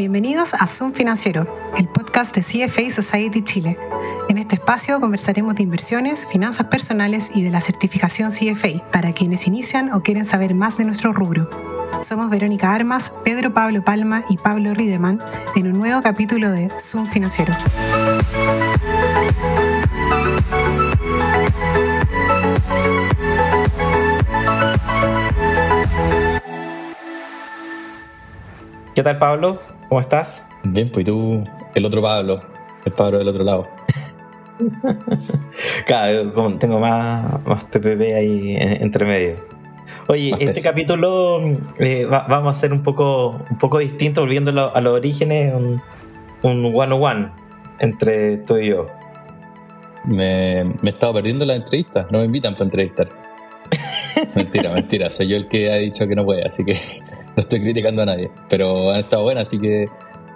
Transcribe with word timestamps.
Bienvenidos 0.00 0.54
a 0.54 0.66
Zoom 0.66 0.94
Financiero, 0.94 1.46
el 1.76 1.86
podcast 1.86 2.34
de 2.34 2.40
CFA 2.40 2.90
Society 2.90 3.44
Chile. 3.44 3.76
En 4.30 4.38
este 4.38 4.54
espacio 4.54 4.98
conversaremos 4.98 5.56
de 5.56 5.62
inversiones, 5.62 6.24
finanzas 6.24 6.68
personales 6.68 7.30
y 7.34 7.42
de 7.42 7.50
la 7.50 7.60
certificación 7.60 8.30
CFA 8.30 8.82
para 8.90 9.12
quienes 9.12 9.46
inician 9.46 9.92
o 9.92 10.02
quieren 10.02 10.24
saber 10.24 10.54
más 10.54 10.78
de 10.78 10.86
nuestro 10.86 11.12
rubro. 11.12 11.50
Somos 12.00 12.30
Verónica 12.30 12.72
Armas, 12.72 13.14
Pedro 13.26 13.52
Pablo 13.52 13.84
Palma 13.84 14.24
y 14.30 14.38
Pablo 14.38 14.72
Riedemann 14.72 15.20
en 15.54 15.66
un 15.66 15.78
nuevo 15.78 16.00
capítulo 16.00 16.50
de 16.50 16.70
Zoom 16.78 17.06
Financiero. 17.06 17.52
¿Qué 29.00 29.04
tal, 29.04 29.16
Pablo? 29.16 29.56
¿Cómo 29.88 29.98
estás? 29.98 30.50
Bien, 30.62 30.90
pues 30.90 31.06
tú, 31.06 31.42
el 31.74 31.86
otro 31.86 32.02
Pablo, 32.02 32.38
el 32.84 32.92
Pablo 32.92 33.16
del 33.16 33.28
otro 33.28 33.44
lado. 33.44 33.66
claro, 35.86 36.58
tengo 36.58 36.78
más, 36.78 37.42
más 37.46 37.64
PPP 37.64 38.02
ahí 38.14 38.58
entre 38.60 39.06
medio. 39.06 39.36
Oye, 40.06 40.34
este 40.38 40.60
capítulo 40.60 41.40
eh, 41.78 42.04
vamos 42.10 42.48
a 42.48 42.50
hacer 42.50 42.74
un 42.74 42.82
poco, 42.82 43.42
un 43.50 43.56
poco 43.56 43.78
distinto, 43.78 44.20
volviendo 44.20 44.70
a 44.70 44.80
los 44.82 44.92
orígenes, 44.92 45.54
un, 45.54 45.80
un 46.42 46.72
one-on-one 46.74 47.30
entre 47.78 48.36
tú 48.36 48.58
y 48.58 48.66
yo. 48.66 48.86
Me, 50.04 50.62
me 50.64 50.90
he 50.90 50.92
estado 50.92 51.14
perdiendo 51.14 51.46
la 51.46 51.54
entrevista, 51.54 52.06
no 52.10 52.18
me 52.18 52.26
invitan 52.26 52.52
para 52.52 52.64
entrevistar. 52.64 53.08
mentira, 54.34 54.74
mentira, 54.74 55.10
soy 55.10 55.28
yo 55.28 55.38
el 55.38 55.48
que 55.48 55.72
ha 55.72 55.76
dicho 55.76 56.06
que 56.06 56.14
no 56.14 56.26
puede, 56.26 56.44
así 56.44 56.66
que 56.66 56.76
no 57.36 57.40
estoy 57.40 57.60
criticando 57.60 58.02
a 58.02 58.06
nadie. 58.06 58.30
Pero 58.48 58.90
han 58.90 58.98
estado 58.98 59.22
buenas, 59.22 59.48
así 59.48 59.60
que 59.60 59.86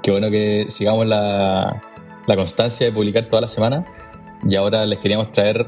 qué 0.02 0.10
bueno 0.10 0.30
que 0.30 0.66
sigamos 0.68 1.06
la, 1.06 1.82
la 2.26 2.36
constancia 2.36 2.86
de 2.86 2.92
publicar 2.92 3.26
toda 3.28 3.42
la 3.42 3.48
semana. 3.48 3.84
Y 4.48 4.56
ahora 4.56 4.84
les 4.86 4.98
queríamos 4.98 5.32
traer 5.32 5.66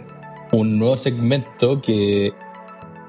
un 0.53 0.79
nuevo 0.79 0.97
segmento 0.97 1.81
que, 1.81 2.33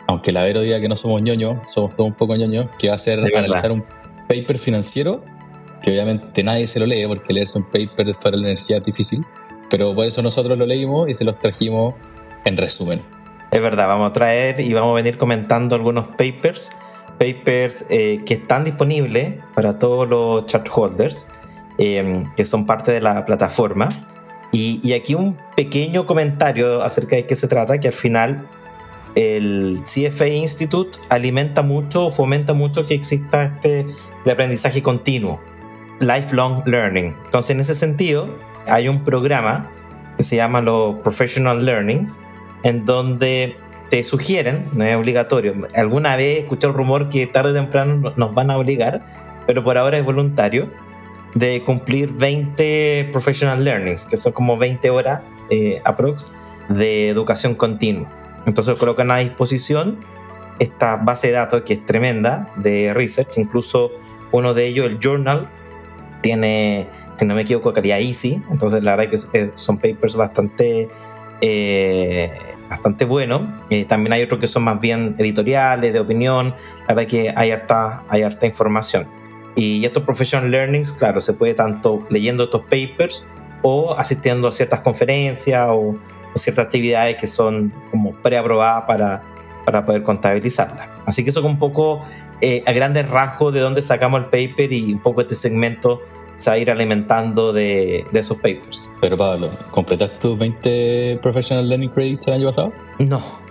aunque 0.08 0.32
la 0.32 0.44
Vero 0.44 0.62
diga 0.62 0.80
que 0.80 0.90
no 0.90 0.96
somos 0.96 1.22
ñoños, 1.22 1.70
somos 1.70 1.96
todos 1.96 2.10
un 2.10 2.16
poco 2.16 2.36
ñoños, 2.36 2.68
que 2.80 2.90
va 2.90 2.96
a 2.96 3.00
ser 3.00 3.20
analizar 3.20 3.72
un 3.72 3.84
paper 4.28 4.58
financiero, 4.58 5.24
que 5.82 5.92
obviamente 5.92 6.44
nadie 6.44 6.68
se 6.68 6.80
lo 6.80 6.86
lee, 6.86 7.06
porque 7.08 7.34
leerse 7.34 7.60
un 7.60 7.66
paper 7.66 8.08
de 8.08 8.32
la 8.32 8.38
universidad 8.38 8.80
es 8.80 8.86
difícil, 8.86 9.26
pero 9.70 9.94
por 9.94 10.06
eso 10.06 10.22
nosotros 10.22 10.58
lo 10.58 10.66
leímos 10.66 11.10
y 11.10 11.14
se 11.14 11.26
los 11.26 11.40
trajimos 11.40 11.96
en 12.46 12.58
resumen. 12.58 13.02
Es 13.52 13.62
verdad, 13.62 13.88
vamos 13.88 14.10
a 14.10 14.14
traer 14.14 14.60
y 14.60 14.74
vamos 14.74 14.92
a 14.92 14.96
venir 14.96 15.18
comentando 15.18 15.76
algunos 15.76 16.08
papers, 16.08 16.72
papers 17.18 17.86
eh, 17.90 18.22
que 18.26 18.36
están 18.36 18.64
disponibles 18.64 19.34
para 19.54 19.80
todos 19.80 20.08
los 20.08 20.46
chart 20.46 20.68
holders, 20.74 21.32
eh, 21.78 22.24
que 22.36 22.46
son 22.46 22.66
parte 22.66 22.92
de 22.92 23.02
la 23.02 23.26
plataforma. 23.26 23.90
Y, 24.52 24.94
aquí 24.94 25.14
un 25.14 25.38
pequeño 25.56 26.06
comentario 26.06 26.82
acerca 26.82 27.16
de 27.16 27.26
qué 27.26 27.36
se 27.36 27.48
trata, 27.48 27.80
que 27.80 27.90
al 27.90 27.94
final 27.94 28.48
el 29.16 29.82
CFA 29.84 30.28
Institute 30.28 30.98
alimenta 31.10 31.62
mucho, 31.62 32.10
fomenta 32.12 32.54
mucho 32.54 32.86
que 32.86 32.94
exista 32.94 33.44
este 33.46 33.86
el 34.26 34.32
aprendizaje 34.32 34.82
continuo, 34.82 35.40
lifelong 36.00 36.64
learning. 36.66 37.16
Entonces, 37.26 37.52
en 37.52 37.60
ese 37.60 37.76
sentido, 37.76 38.28
hay 38.68 38.90
un 38.90 39.04
programa 39.04 39.72
que 40.18 40.24
se 40.24 40.36
llama 40.36 40.62
los 40.62 40.96
Professional 40.98 41.64
Learnings, 41.64 42.20
en 42.64 42.86
donde 42.86 43.56
te 43.90 44.04
sugieren, 44.04 44.66
no 44.74 44.84
es 44.84 44.96
obligatorio, 44.96 45.54
alguna 45.76 46.16
vez 46.16 46.40
escuché 46.40 46.68
el 46.68 46.74
rumor 46.74 47.10
que 47.10 47.26
tarde 47.28 47.52
o 47.52 47.54
temprano 47.54 48.14
nos 48.16 48.34
van 48.34 48.52
a 48.52 48.58
obligar, 48.58 49.06
pero 49.46 49.64
por 49.64 49.78
ahora 49.78 49.98
es 49.98 50.06
voluntario, 50.06 50.70
de 51.36 51.62
cumplir 51.62 52.12
20 52.14 53.10
professional 53.12 53.64
learnings, 53.64 54.06
que 54.06 54.18
son 54.18 54.34
como 54.34 54.58
20 54.58 54.90
horas 54.90 55.22
eh, 55.50 55.82
aprox 55.86 56.34
de 56.70 57.10
educación 57.10 57.56
continua. 57.56 58.10
Entonces 58.46 58.76
colocan 58.76 59.12
a 59.12 59.18
disposición 59.18 60.00
esta 60.60 60.98
base 60.98 61.28
de 61.28 61.34
datos 61.34 61.62
que 61.62 61.74
es 61.74 61.86
tremenda 61.86 62.52
de 62.56 62.94
research, 62.94 63.38
incluso 63.38 63.92
uno 64.32 64.54
de 64.54 64.68
ellos, 64.68 64.86
el 64.88 65.00
journal, 65.00 65.50
tiene, 66.22 66.88
si 67.18 67.26
no 67.26 67.36
me 67.36 67.42
equivoco, 67.42 67.72
calidad 67.74 68.00
easy, 68.00 68.42
entonces 68.50 68.84
la 68.84 68.96
verdad 68.96 69.14
es 69.14 69.26
que 69.26 69.40
eh, 69.40 69.52
son 69.56 69.78
papers 69.78 70.16
bastante 70.16 70.90
eh, 71.42 72.32
bastante 72.70 73.06
bueno. 73.06 73.62
Eh, 73.70 73.86
también 73.86 74.14
hay 74.14 74.24
otros 74.24 74.40
que 74.40 74.48
son 74.48 74.64
más 74.64 74.80
bien 74.80 75.16
editoriales, 75.18 75.94
de 75.94 76.00
opinión. 76.00 76.56
La 76.88 76.94
verdad 76.94 77.10
que 77.10 77.34
hay 77.36 77.52
harta, 77.52 78.04
hay 78.10 78.24
harta 78.24 78.46
información. 78.46 79.08
Y 79.56 79.84
estos 79.86 80.04
professional 80.04 80.52
learnings, 80.52 80.94
claro, 80.94 81.20
se 81.20 81.34
puede 81.34 81.54
tanto 81.54 82.06
leyendo 82.10 82.44
estos 82.44 82.62
papers 82.62 83.26
o 83.64 83.96
asistiendo 83.98 84.48
a 84.48 84.52
ciertas 84.52 84.82
conferencias 84.82 85.68
o, 85.72 85.96
ciertas 86.36 86.66
actividades 86.66 87.16
que 87.18 87.26
son 87.26 87.74
como 87.90 88.14
preaprobadas 88.14 88.84
para, 88.86 89.24
para 89.66 89.84
poder 89.84 90.04
contabilizarlas. 90.04 90.88
Así 91.08 91.24
que 91.24 91.32
eso 91.32 91.40
es 91.40 91.46
un 91.48 91.58
poco 91.58 92.04
eh, 92.42 92.62
a 92.68 92.74
grandes 92.74 93.10
rasgos 93.10 93.52
de 93.56 93.60
dónde 93.60 93.82
sacamos 93.82 94.20
el 94.20 94.26
paper 94.26 94.72
y 94.72 94.94
un 94.94 95.00
poco 95.00 95.22
este 95.22 95.34
segmento 95.34 96.02
se 96.38 96.50
va 96.50 96.56
a 96.56 96.60
ir 96.60 96.72
alimentando 96.72 97.52
de, 97.52 98.06
de, 98.12 98.20
esos 98.20 98.38
papers. 98.38 98.90
Pero 99.02 99.18
Pablo, 99.18 99.52
¿completaste 99.72 100.18
tus 100.18 100.38
20 100.38 101.20
Professional 101.22 101.68
Learning 101.68 101.90
Credits 101.90 102.28
el 102.28 102.34
año 102.36 102.46
pasado? 102.48 102.74
No. 103.00 103.22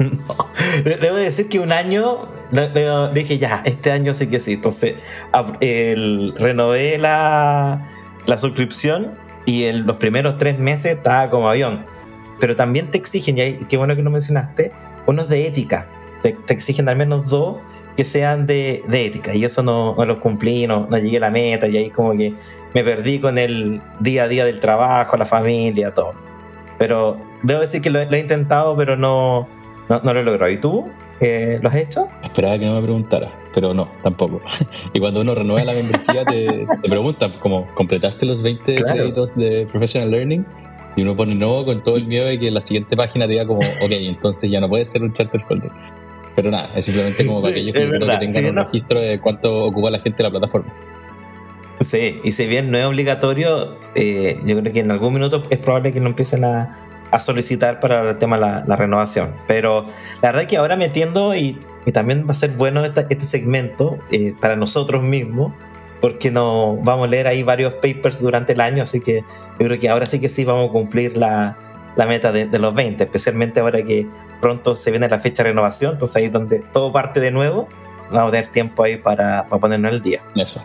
No. 0.00 0.48
Debo 0.82 1.16
decir 1.16 1.50
que 1.50 1.60
un 1.60 1.72
año 1.72 2.26
dije 3.12 3.38
ya, 3.38 3.62
este 3.66 3.92
año 3.92 4.14
sí 4.14 4.28
que 4.28 4.40
sí. 4.40 4.54
Entonces 4.54 4.94
el, 5.60 6.34
renové 6.38 6.96
la, 6.96 7.86
la 8.24 8.38
suscripción 8.38 9.12
y 9.44 9.64
en 9.64 9.86
los 9.86 9.96
primeros 9.96 10.38
tres 10.38 10.58
meses 10.58 10.96
estaba 10.96 11.28
como 11.28 11.50
avión. 11.50 11.84
Pero 12.38 12.56
también 12.56 12.90
te 12.90 12.96
exigen, 12.96 13.36
y 13.36 13.66
qué 13.66 13.76
bueno 13.76 13.94
que 13.94 14.02
lo 14.02 14.10
mencionaste, 14.10 14.72
unos 15.06 15.28
de 15.28 15.46
ética. 15.46 15.88
Te, 16.22 16.32
te 16.32 16.52
exigen 16.52 16.88
al 16.88 16.96
menos 16.96 17.28
dos 17.28 17.60
que 17.96 18.04
sean 18.04 18.46
de, 18.46 18.82
de 18.88 19.06
ética. 19.06 19.34
Y 19.34 19.44
eso 19.44 19.62
no, 19.62 19.94
no 19.96 20.04
lo 20.04 20.20
cumplí, 20.20 20.66
no, 20.66 20.86
no, 20.90 20.98
llegué 20.98 21.18
a 21.18 21.20
la 21.20 21.30
meta 21.30 21.68
y 21.68 21.76
ahí 21.76 21.90
como 21.90 22.16
que 22.16 22.34
me 22.74 22.84
perdí 22.84 23.18
con 23.18 23.38
el 23.38 23.80
día 24.00 24.24
a 24.24 24.28
día 24.28 24.44
del 24.44 24.60
trabajo, 24.60 25.16
la 25.16 25.26
familia, 25.26 25.92
todo. 25.92 26.14
Pero 26.78 27.16
debo 27.42 27.60
decir 27.60 27.82
que 27.82 27.90
lo, 27.90 28.00
he 28.00 28.18
intentado, 28.18 28.76
pero 28.76 28.96
no, 28.96 29.48
no, 29.88 30.00
no, 30.02 30.14
lo 30.14 30.20
he 30.20 30.22
logrado. 30.22 30.50
¿Y 30.50 30.56
tú? 30.56 30.86
Eh, 31.20 31.58
¿Lo 31.62 31.68
has 31.68 31.76
hecho? 31.76 32.08
Esperaba 32.22 32.58
que 32.58 32.64
no 32.64 32.74
me 32.76 32.82
preguntara, 32.82 33.30
pero 33.52 33.74
no, 33.74 33.90
tampoco. 34.02 34.40
y 34.94 35.00
cuando 35.00 35.20
uno 35.20 35.34
renueva 35.34 35.64
la 35.64 35.74
membresía, 35.74 36.24
te, 36.24 36.66
te 36.82 36.88
preguntan, 36.88 37.32
como, 37.38 37.66
¿completaste 37.74 38.24
los 38.24 38.42
20 38.42 38.76
créditos 38.76 39.36
de 39.36 39.66
Professional 39.70 40.10
Learning? 40.10 40.46
Y 40.96 41.02
uno 41.02 41.14
pone 41.14 41.34
no 41.34 41.64
con 41.64 41.82
todo 41.82 41.96
el 41.96 42.06
miedo 42.06 42.26
de 42.26 42.38
que 42.38 42.50
la 42.50 42.60
siguiente 42.60 42.96
página 42.96 43.26
te 43.26 43.32
diga 43.32 43.46
como, 43.46 43.58
ok, 43.58 43.90
entonces 43.90 44.50
ya 44.50 44.60
no 44.60 44.68
puedes 44.68 44.88
ser 44.88 45.02
un 45.02 45.12
charter 45.12 45.42
holder. 45.48 45.70
Pero 46.40 46.52
nada, 46.52 46.70
es 46.74 46.86
simplemente 46.86 47.26
como 47.26 47.38
para 47.42 47.52
que 47.52 47.60
ellos 47.60 47.74
que 47.74 48.26
tengan 48.26 48.46
un 48.46 48.64
registro 48.64 48.98
de 48.98 49.20
cuánto 49.20 49.62
ocupa 49.64 49.90
la 49.90 49.98
gente 49.98 50.16
de 50.18 50.22
la 50.22 50.30
plataforma. 50.30 50.72
Sí, 51.80 52.18
y 52.24 52.32
si 52.32 52.46
bien 52.46 52.70
no 52.70 52.78
es 52.78 52.86
obligatorio, 52.86 53.76
eh, 53.94 54.38
yo 54.46 54.58
creo 54.58 54.72
que 54.72 54.80
en 54.80 54.90
algún 54.90 55.12
minuto 55.12 55.42
es 55.50 55.58
probable 55.58 55.92
que 55.92 56.00
no 56.00 56.06
empiecen 56.06 56.44
a, 56.44 56.78
a 57.10 57.18
solicitar 57.18 57.78
para 57.78 58.08
el 58.08 58.16
tema 58.16 58.36
de 58.36 58.42
la, 58.42 58.64
la, 58.66 58.76
renovación. 58.76 59.34
Pero 59.46 59.84
la 60.22 60.28
verdad 60.28 60.42
es 60.42 60.48
que 60.48 60.56
ahora 60.56 60.76
metiendo, 60.76 61.34
y, 61.34 61.60
y 61.84 61.92
también 61.92 62.26
va 62.26 62.30
a 62.30 62.34
ser 62.34 62.52
bueno 62.52 62.82
este 62.84 63.20
segmento 63.20 63.98
eh, 64.10 64.32
para 64.40 64.56
nosotros 64.56 65.02
mismos, 65.02 65.52
porque 66.00 66.30
nos 66.30 66.82
vamos 66.82 67.08
a 67.08 67.10
leer 67.10 67.26
ahí 67.26 67.42
varios 67.42 67.74
papers 67.74 68.22
durante 68.22 68.54
el 68.54 68.62
año, 68.62 68.82
así 68.82 69.00
que 69.00 69.24
yo 69.58 69.66
creo 69.66 69.78
que 69.78 69.90
ahora 69.90 70.06
sí 70.06 70.20
que 70.20 70.30
sí 70.30 70.46
vamos 70.46 70.70
a 70.70 70.72
cumplir 70.72 71.18
la, 71.18 71.58
la 71.96 72.06
meta 72.06 72.32
de, 72.32 72.46
de, 72.46 72.58
los 72.58 72.74
20, 72.74 73.04
especialmente 73.04 73.60
ahora 73.60 73.82
que 73.82 74.06
pronto 74.40 74.76
se 74.76 74.90
viene 74.90 75.08
la 75.08 75.18
fecha 75.18 75.42
de 75.42 75.50
renovación, 75.50 75.92
entonces 75.92 76.16
ahí 76.16 76.24
es 76.24 76.32
donde 76.32 76.60
todo 76.72 76.92
parte 76.92 77.20
de 77.20 77.30
nuevo, 77.30 77.68
vamos 78.10 78.28
a 78.28 78.30
tener 78.32 78.48
tiempo 78.48 78.82
ahí 78.82 78.96
para, 78.96 79.46
para 79.48 79.60
ponernos 79.60 79.92
el 79.92 80.02
día. 80.02 80.22
Eso. 80.34 80.62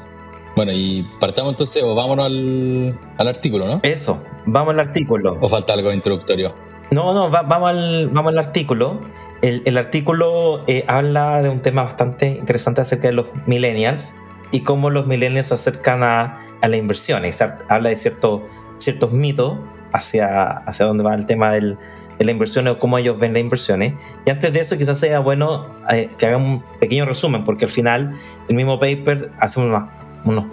Bueno, 0.55 0.71
y 0.73 1.03
partamos 1.19 1.51
entonces, 1.51 1.83
o 1.83 1.95
vámonos 1.95 2.25
al, 2.25 2.97
al, 3.17 3.27
artículo, 3.27 3.67
¿no? 3.67 3.81
Eso, 3.83 4.23
vamos 4.45 4.73
al 4.73 4.79
artículo. 4.79 5.37
¿O 5.41 5.49
falta 5.49 5.73
algo 5.73 5.91
introductorio? 5.91 6.55
No, 6.91 7.13
no, 7.13 7.29
va, 7.29 7.41
vamos, 7.41 7.71
al, 7.71 8.09
vamos 8.11 8.31
al 8.31 8.39
artículo. 8.39 9.01
El, 9.41 9.63
el 9.65 9.77
artículo 9.77 10.63
eh, 10.67 10.85
habla 10.87 11.41
de 11.41 11.49
un 11.49 11.61
tema 11.61 11.83
bastante 11.83 12.27
interesante 12.29 12.81
acerca 12.81 13.09
de 13.09 13.13
los 13.13 13.27
millennials 13.45 14.15
y 14.51 14.61
cómo 14.61 14.89
los 14.89 15.07
millennials 15.07 15.47
se 15.47 15.55
acercan 15.55 16.03
a, 16.03 16.39
a 16.61 16.67
la 16.69 16.77
inversión. 16.77 17.23
Habla 17.67 17.89
de 17.89 17.97
cierto, 17.97 18.47
ciertos 18.77 19.11
mitos 19.11 19.59
hacia, 19.91 20.45
hacia 20.45 20.85
dónde 20.85 21.03
va 21.03 21.15
el 21.15 21.25
tema 21.25 21.51
del, 21.51 21.77
de 22.17 22.25
la 22.25 22.31
inversión 22.31 22.67
o 22.67 22.79
cómo 22.79 22.97
ellos 22.97 23.17
ven 23.19 23.33
las 23.33 23.41
inversiones. 23.41 23.93
Y 24.25 24.29
antes 24.29 24.53
de 24.53 24.59
eso, 24.59 24.77
quizás 24.77 24.99
sea 24.99 25.19
bueno 25.19 25.67
eh, 25.91 26.09
que 26.17 26.25
hagan 26.25 26.41
un 26.41 26.63
pequeño 26.79 27.05
resumen, 27.05 27.43
porque 27.43 27.65
al 27.65 27.71
final 27.71 28.15
el 28.47 28.55
mismo 28.55 28.79
paper 28.79 29.31
hace 29.39 29.59
unos, 29.59 29.83
unos 30.23 30.45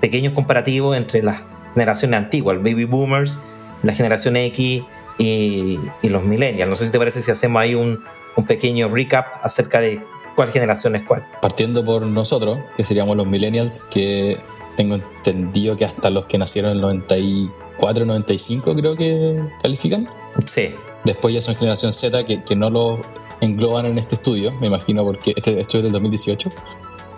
pequeños 0.00 0.32
comparativos 0.32 0.96
entre 0.96 1.22
las 1.22 1.42
generaciones 1.74 2.18
antiguas, 2.18 2.56
el 2.56 2.62
baby 2.62 2.84
boomers, 2.84 3.42
la 3.82 3.94
generación 3.94 4.36
X 4.36 4.82
y, 5.18 5.78
y, 6.02 6.08
los 6.08 6.24
millennials. 6.24 6.68
No 6.68 6.76
sé 6.76 6.86
si 6.86 6.92
te 6.92 6.98
parece 6.98 7.22
si 7.22 7.30
hacemos 7.30 7.60
ahí 7.60 7.74
un, 7.74 8.02
un 8.36 8.46
pequeño 8.46 8.88
recap 8.88 9.26
acerca 9.42 9.80
de 9.80 10.02
cuál 10.34 10.50
generación 10.50 10.96
es 10.96 11.02
cuál. 11.02 11.26
Partiendo 11.42 11.84
por 11.84 12.02
nosotros, 12.02 12.58
que 12.76 12.84
seríamos 12.84 13.16
los 13.16 13.26
millennials, 13.26 13.82
que 13.84 14.38
tengo 14.76 14.94
entendido 14.94 15.76
que 15.76 15.84
hasta 15.84 16.10
los 16.10 16.26
que 16.26 16.38
nacieron 16.38 16.70
en 16.70 16.76
el 16.76 16.82
94, 16.82 18.06
95 18.06 18.74
creo 18.74 18.96
que 18.96 19.38
califican. 19.62 20.08
Sí. 20.46 20.74
Después 21.04 21.34
ya 21.34 21.40
son 21.40 21.56
generación 21.56 21.92
Z 21.92 22.24
que, 22.24 22.42
que 22.42 22.56
no 22.56 22.70
lo 22.70 23.00
engloban 23.40 23.86
en 23.86 23.98
este 23.98 24.16
estudio, 24.16 24.52
me 24.52 24.66
imagino, 24.66 25.04
porque 25.04 25.32
este 25.34 25.60
estudio 25.60 25.80
es 25.80 25.84
del 25.84 25.92
2018, 25.92 26.50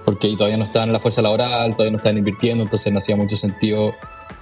porque 0.04 0.34
todavía 0.36 0.56
no 0.56 0.64
estaban 0.64 0.88
en 0.88 0.92
la 0.92 1.00
fuerza 1.00 1.22
laboral, 1.22 1.72
todavía 1.72 1.92
no 1.92 1.96
estaban 1.96 2.18
invirtiendo, 2.18 2.62
entonces 2.62 2.92
no 2.92 2.98
hacía 2.98 3.16
mucho 3.16 3.36
sentido 3.36 3.90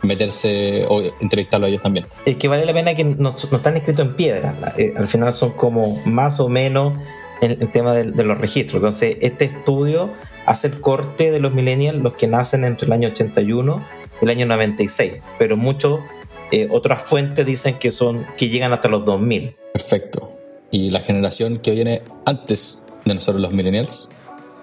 meterse 0.02 0.86
o 0.88 1.02
entrevistarlo 1.20 1.66
a 1.66 1.68
ellos 1.68 1.82
también. 1.82 2.06
Es 2.24 2.36
que 2.36 2.48
vale 2.48 2.64
la 2.64 2.72
pena 2.72 2.94
que 2.94 3.04
no, 3.04 3.34
no 3.50 3.56
están 3.56 3.76
escritos 3.76 4.06
en 4.06 4.14
piedra, 4.14 4.54
eh, 4.76 4.94
al 4.96 5.08
final 5.08 5.32
son 5.32 5.52
como 5.52 5.96
más 6.06 6.40
o 6.40 6.48
menos 6.48 6.94
el, 7.40 7.58
el 7.60 7.70
tema 7.70 7.92
de, 7.94 8.04
de, 8.04 8.24
los 8.24 8.38
registros. 8.38 8.76
Entonces, 8.76 9.16
este 9.20 9.46
estudio 9.46 10.10
hace 10.46 10.68
el 10.68 10.80
corte 10.80 11.30
de 11.30 11.40
los 11.40 11.52
millennials, 11.52 12.02
los 12.02 12.14
que 12.14 12.26
nacen 12.26 12.64
entre 12.64 12.86
el 12.86 12.92
año 12.92 13.08
81 13.08 13.84
y 14.20 14.24
el 14.24 14.30
año 14.30 14.46
96, 14.46 15.14
pero 15.38 15.56
muchos 15.56 16.00
eh, 16.50 16.68
otras 16.70 17.02
fuentes 17.02 17.46
dicen 17.46 17.78
que 17.78 17.90
son 17.90 18.26
que 18.36 18.48
llegan 18.48 18.72
hasta 18.72 18.88
los 18.88 19.04
2000. 19.04 19.54
Perfecto. 19.72 20.36
Y 20.70 20.90
la 20.90 21.00
generación 21.00 21.58
que 21.58 21.72
viene 21.72 22.02
antes 22.26 22.86
de 23.04 23.14
nosotros 23.14 23.40
los 23.40 23.52
millennials, 23.52 24.10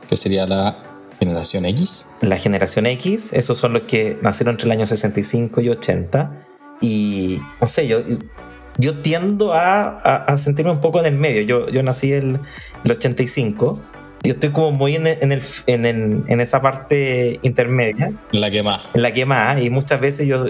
que 0.09 0.15
sería 0.15 0.45
la 0.45 0.81
generación 1.19 1.65
X. 1.65 2.09
La 2.21 2.37
generación 2.37 2.85
X, 2.85 3.33
esos 3.33 3.57
son 3.57 3.73
los 3.73 3.83
que 3.83 4.17
nacieron 4.21 4.53
entre 4.53 4.65
el 4.65 4.71
año 4.71 4.85
65 4.85 5.61
y 5.61 5.69
80. 5.69 6.45
Y 6.81 7.39
no 7.59 7.67
sé, 7.67 7.87
yo, 7.87 7.99
yo 8.77 8.99
tiendo 8.99 9.53
a, 9.53 9.99
a, 9.99 10.15
a 10.25 10.37
sentirme 10.37 10.71
un 10.71 10.79
poco 10.79 10.99
en 10.99 11.07
el 11.07 11.15
medio. 11.15 11.41
Yo, 11.41 11.69
yo 11.69 11.83
nací 11.83 12.13
el, 12.13 12.39
el 12.83 12.91
85. 12.91 13.79
Yo 14.23 14.33
estoy 14.33 14.49
como 14.49 14.71
muy 14.71 14.95
en, 14.95 15.07
el, 15.07 15.17
en, 15.21 15.31
el, 15.31 15.41
en, 15.67 16.23
en 16.27 16.41
esa 16.41 16.61
parte 16.61 17.39
intermedia. 17.43 18.11
En 18.31 18.41
la 18.41 18.49
que 18.49 18.63
más. 18.63 18.83
En 18.93 19.01
la 19.01 19.13
que 19.13 19.25
más. 19.25 19.61
Y 19.61 19.69
muchas 19.69 19.99
veces 19.99 20.27
yo 20.27 20.47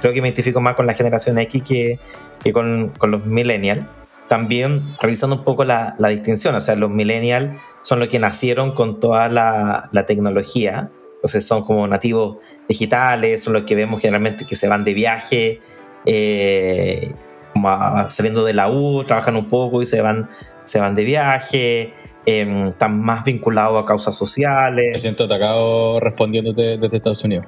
creo 0.00 0.12
que 0.12 0.22
me 0.22 0.28
identifico 0.28 0.60
más 0.60 0.74
con 0.74 0.86
la 0.86 0.94
generación 0.94 1.38
X 1.38 1.62
que, 1.62 1.98
que 2.42 2.52
con, 2.52 2.90
con 2.90 3.10
los 3.10 3.24
millennials 3.26 3.86
también 4.28 4.80
revisando 5.02 5.34
un 5.36 5.44
poco 5.44 5.64
la, 5.64 5.96
la, 5.98 6.06
distinción, 6.06 6.54
o 6.54 6.60
sea, 6.60 6.76
los 6.76 6.88
millennials 6.88 7.58
son 7.80 7.98
los 7.98 8.08
que 8.08 8.20
nacieron 8.20 8.72
con 8.72 9.00
toda 9.00 9.28
la, 9.28 9.88
la 9.90 10.06
tecnología, 10.06 10.92
sea, 11.24 11.40
son 11.40 11.64
como 11.64 11.86
nativos 11.86 12.38
digitales, 12.68 13.42
son 13.42 13.54
los 13.54 13.64
que 13.64 13.74
vemos 13.74 14.00
generalmente 14.00 14.46
que 14.46 14.54
se 14.54 14.68
van 14.68 14.84
de 14.84 14.94
viaje, 14.94 15.60
eh, 16.06 17.12
como 17.52 17.70
a, 17.70 18.10
saliendo 18.10 18.44
de 18.44 18.54
la 18.54 18.70
U, 18.70 19.04
trabajan 19.04 19.36
un 19.36 19.48
poco 19.48 19.82
y 19.82 19.86
se 19.86 20.00
van, 20.00 20.30
se 20.64 20.80
van 20.80 20.94
de 20.94 21.04
viaje, 21.04 21.92
eh, 22.30 22.68
están 22.68 23.00
más 23.00 23.24
vinculados 23.24 23.82
a 23.82 23.86
causas 23.86 24.14
sociales. 24.14 24.84
Me 24.92 24.98
siento 24.98 25.24
atacado 25.24 26.00
respondiéndote 26.00 26.78
desde 26.78 26.96
Estados 26.96 27.24
Unidos. 27.24 27.46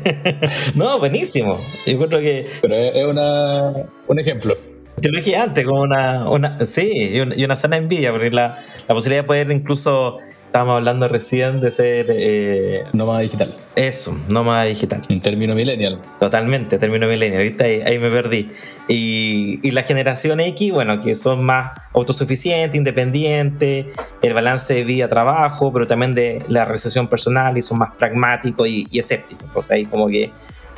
no, 0.74 0.98
buenísimo. 0.98 1.58
Yo 1.86 1.98
creo 2.06 2.20
que... 2.20 2.46
Pero 2.60 2.76
es 2.76 3.04
una, 3.04 3.72
un 4.06 4.18
ejemplo. 4.18 4.56
Te 5.00 5.08
lo 5.08 5.18
dije 5.18 5.36
antes, 5.36 5.64
como 5.64 5.80
una, 5.80 6.28
una 6.28 6.64
sí, 6.66 7.10
y 7.12 7.20
una, 7.20 7.34
y 7.34 7.44
una, 7.44 7.56
sana 7.56 7.76
envidia, 7.78 8.10
porque 8.10 8.30
la, 8.30 8.58
la, 8.86 8.94
posibilidad 8.94 9.22
de 9.22 9.26
poder 9.26 9.50
incluso, 9.50 10.18
estábamos 10.50 10.78
hablando 10.78 11.06
recién 11.06 11.60
de 11.60 11.70
ser... 11.70 12.06
Eh, 12.10 12.84
nómada 12.92 13.20
digital. 13.20 13.54
Eso, 13.76 14.18
nómada 14.28 14.64
digital. 14.64 15.00
En 15.08 15.20
término 15.20 15.54
millennial. 15.54 16.00
Totalmente, 16.18 16.76
término 16.76 17.06
millennial, 17.06 17.42
ahorita 17.42 17.64
ahí, 17.66 17.80
ahí, 17.82 18.00
me 18.00 18.10
perdí. 18.10 18.50
Y, 18.88 19.60
y, 19.62 19.70
la 19.70 19.84
generación 19.84 20.40
X, 20.40 20.72
bueno, 20.72 21.00
que 21.00 21.14
son 21.14 21.44
más 21.44 21.78
autosuficientes, 21.94 22.76
independientes, 22.76 23.86
el 24.22 24.34
balance 24.34 24.74
de 24.74 24.82
vida-trabajo, 24.82 25.72
pero 25.72 25.86
también 25.86 26.16
de 26.16 26.42
la 26.48 26.64
realización 26.64 27.06
personal 27.06 27.56
y 27.56 27.62
son 27.62 27.78
más 27.78 27.90
pragmáticos 27.96 28.66
y, 28.66 28.88
y 28.90 28.98
escépticos. 28.98 29.44
Entonces 29.44 29.70
ahí 29.70 29.86
como 29.86 30.08
que 30.08 30.32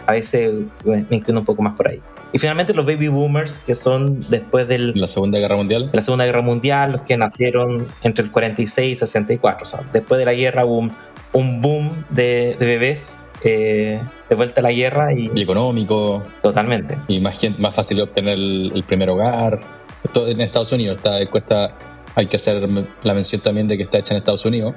a 0.06 0.12
veces 0.12 0.52
me 0.84 1.06
inclino 1.10 1.40
un 1.40 1.44
poco 1.44 1.62
más 1.62 1.75
por 1.75 1.88
ahí. 1.88 2.00
Y 2.32 2.38
finalmente 2.38 2.72
los 2.72 2.87
baby 2.87 3.08
boomers, 3.08 3.60
que 3.60 3.75
son 3.75 4.20
después 4.31 4.66
de 4.66 4.78
la 4.78 5.06
Segunda 5.06 5.38
Guerra 5.38 5.56
Mundial. 5.56 5.90
La 5.93 6.00
Segunda 6.00 6.25
Guerra 6.25 6.40
Mundial, 6.40 6.93
los 6.93 7.02
que 7.02 7.16
nacieron 7.19 7.87
entre 8.02 8.25
el 8.25 8.31
46 8.31 8.93
y 8.93 8.96
64. 8.96 9.62
O 9.62 9.66
sea, 9.66 9.81
después 9.93 10.19
de 10.19 10.25
la 10.25 10.32
guerra 10.32 10.64
hubo 10.64 10.78
un, 10.78 10.93
un 11.34 11.60
boom 11.60 12.04
de, 12.08 12.56
de 12.58 12.66
bebés 12.66 13.26
eh, 13.44 14.00
de 14.31 14.34
vuelta 14.34 14.62
a 14.62 14.64
la 14.64 14.72
guerra. 14.72 15.12
Y, 15.12 15.31
y 15.34 15.43
económico. 15.43 16.25
Totalmente. 16.40 16.96
Y 17.06 17.20
más, 17.20 17.38
más 17.58 17.75
fácil 17.75 18.00
obtener 18.00 18.34
el, 18.34 18.72
el 18.75 18.82
primer 18.84 19.10
hogar. 19.10 19.60
Todo 20.14 20.28
en 20.28 20.40
Estados 20.40 20.72
Unidos. 20.72 20.96
Esta 20.96 21.20
encuesta, 21.20 21.76
hay 22.14 22.26
que 22.26 22.37
hacer 22.37 22.66
la 23.02 23.14
mención 23.14 23.43
también 23.43 23.69
de 23.69 23.76
que 23.76 23.82
está 23.82 23.99
hecha 23.99 24.14
en 24.14 24.19
Estados 24.19 24.46
Unidos 24.46 24.75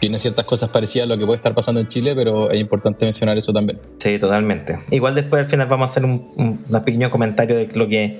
tiene 0.00 0.18
ciertas 0.18 0.46
cosas 0.46 0.70
parecidas 0.70 1.06
a 1.06 1.08
lo 1.08 1.18
que 1.18 1.26
puede 1.26 1.36
estar 1.36 1.54
pasando 1.54 1.80
en 1.80 1.86
Chile, 1.86 2.14
pero 2.16 2.50
es 2.50 2.58
importante 2.58 3.04
mencionar 3.04 3.36
eso 3.36 3.52
también. 3.52 3.78
Sí, 3.98 4.18
totalmente. 4.18 4.78
Igual 4.90 5.14
después 5.14 5.44
al 5.44 5.50
final 5.50 5.68
vamos 5.68 5.90
a 5.90 5.92
hacer 5.92 6.04
un, 6.04 6.32
un 6.36 6.82
pequeño 6.82 7.10
comentario 7.10 7.56
de 7.56 7.68
lo 7.74 7.86
que 7.86 8.18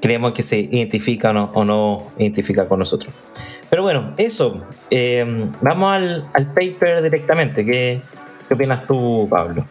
creemos 0.00 0.32
que 0.32 0.42
se 0.42 0.60
identifica 0.60 1.30
o 1.30 1.32
no, 1.34 1.50
o 1.54 1.64
no 1.64 2.10
identifica 2.18 2.66
con 2.66 2.78
nosotros. 2.78 3.12
Pero 3.68 3.82
bueno, 3.82 4.14
eso. 4.16 4.64
Eh, 4.90 5.24
vamos 5.60 5.92
al, 5.92 6.28
al, 6.32 6.52
paper 6.52 7.02
directamente. 7.02 7.64
¿Qué, 7.64 8.00
¿Qué 8.48 8.54
opinas 8.54 8.86
tú, 8.86 9.28
Pablo? 9.30 9.64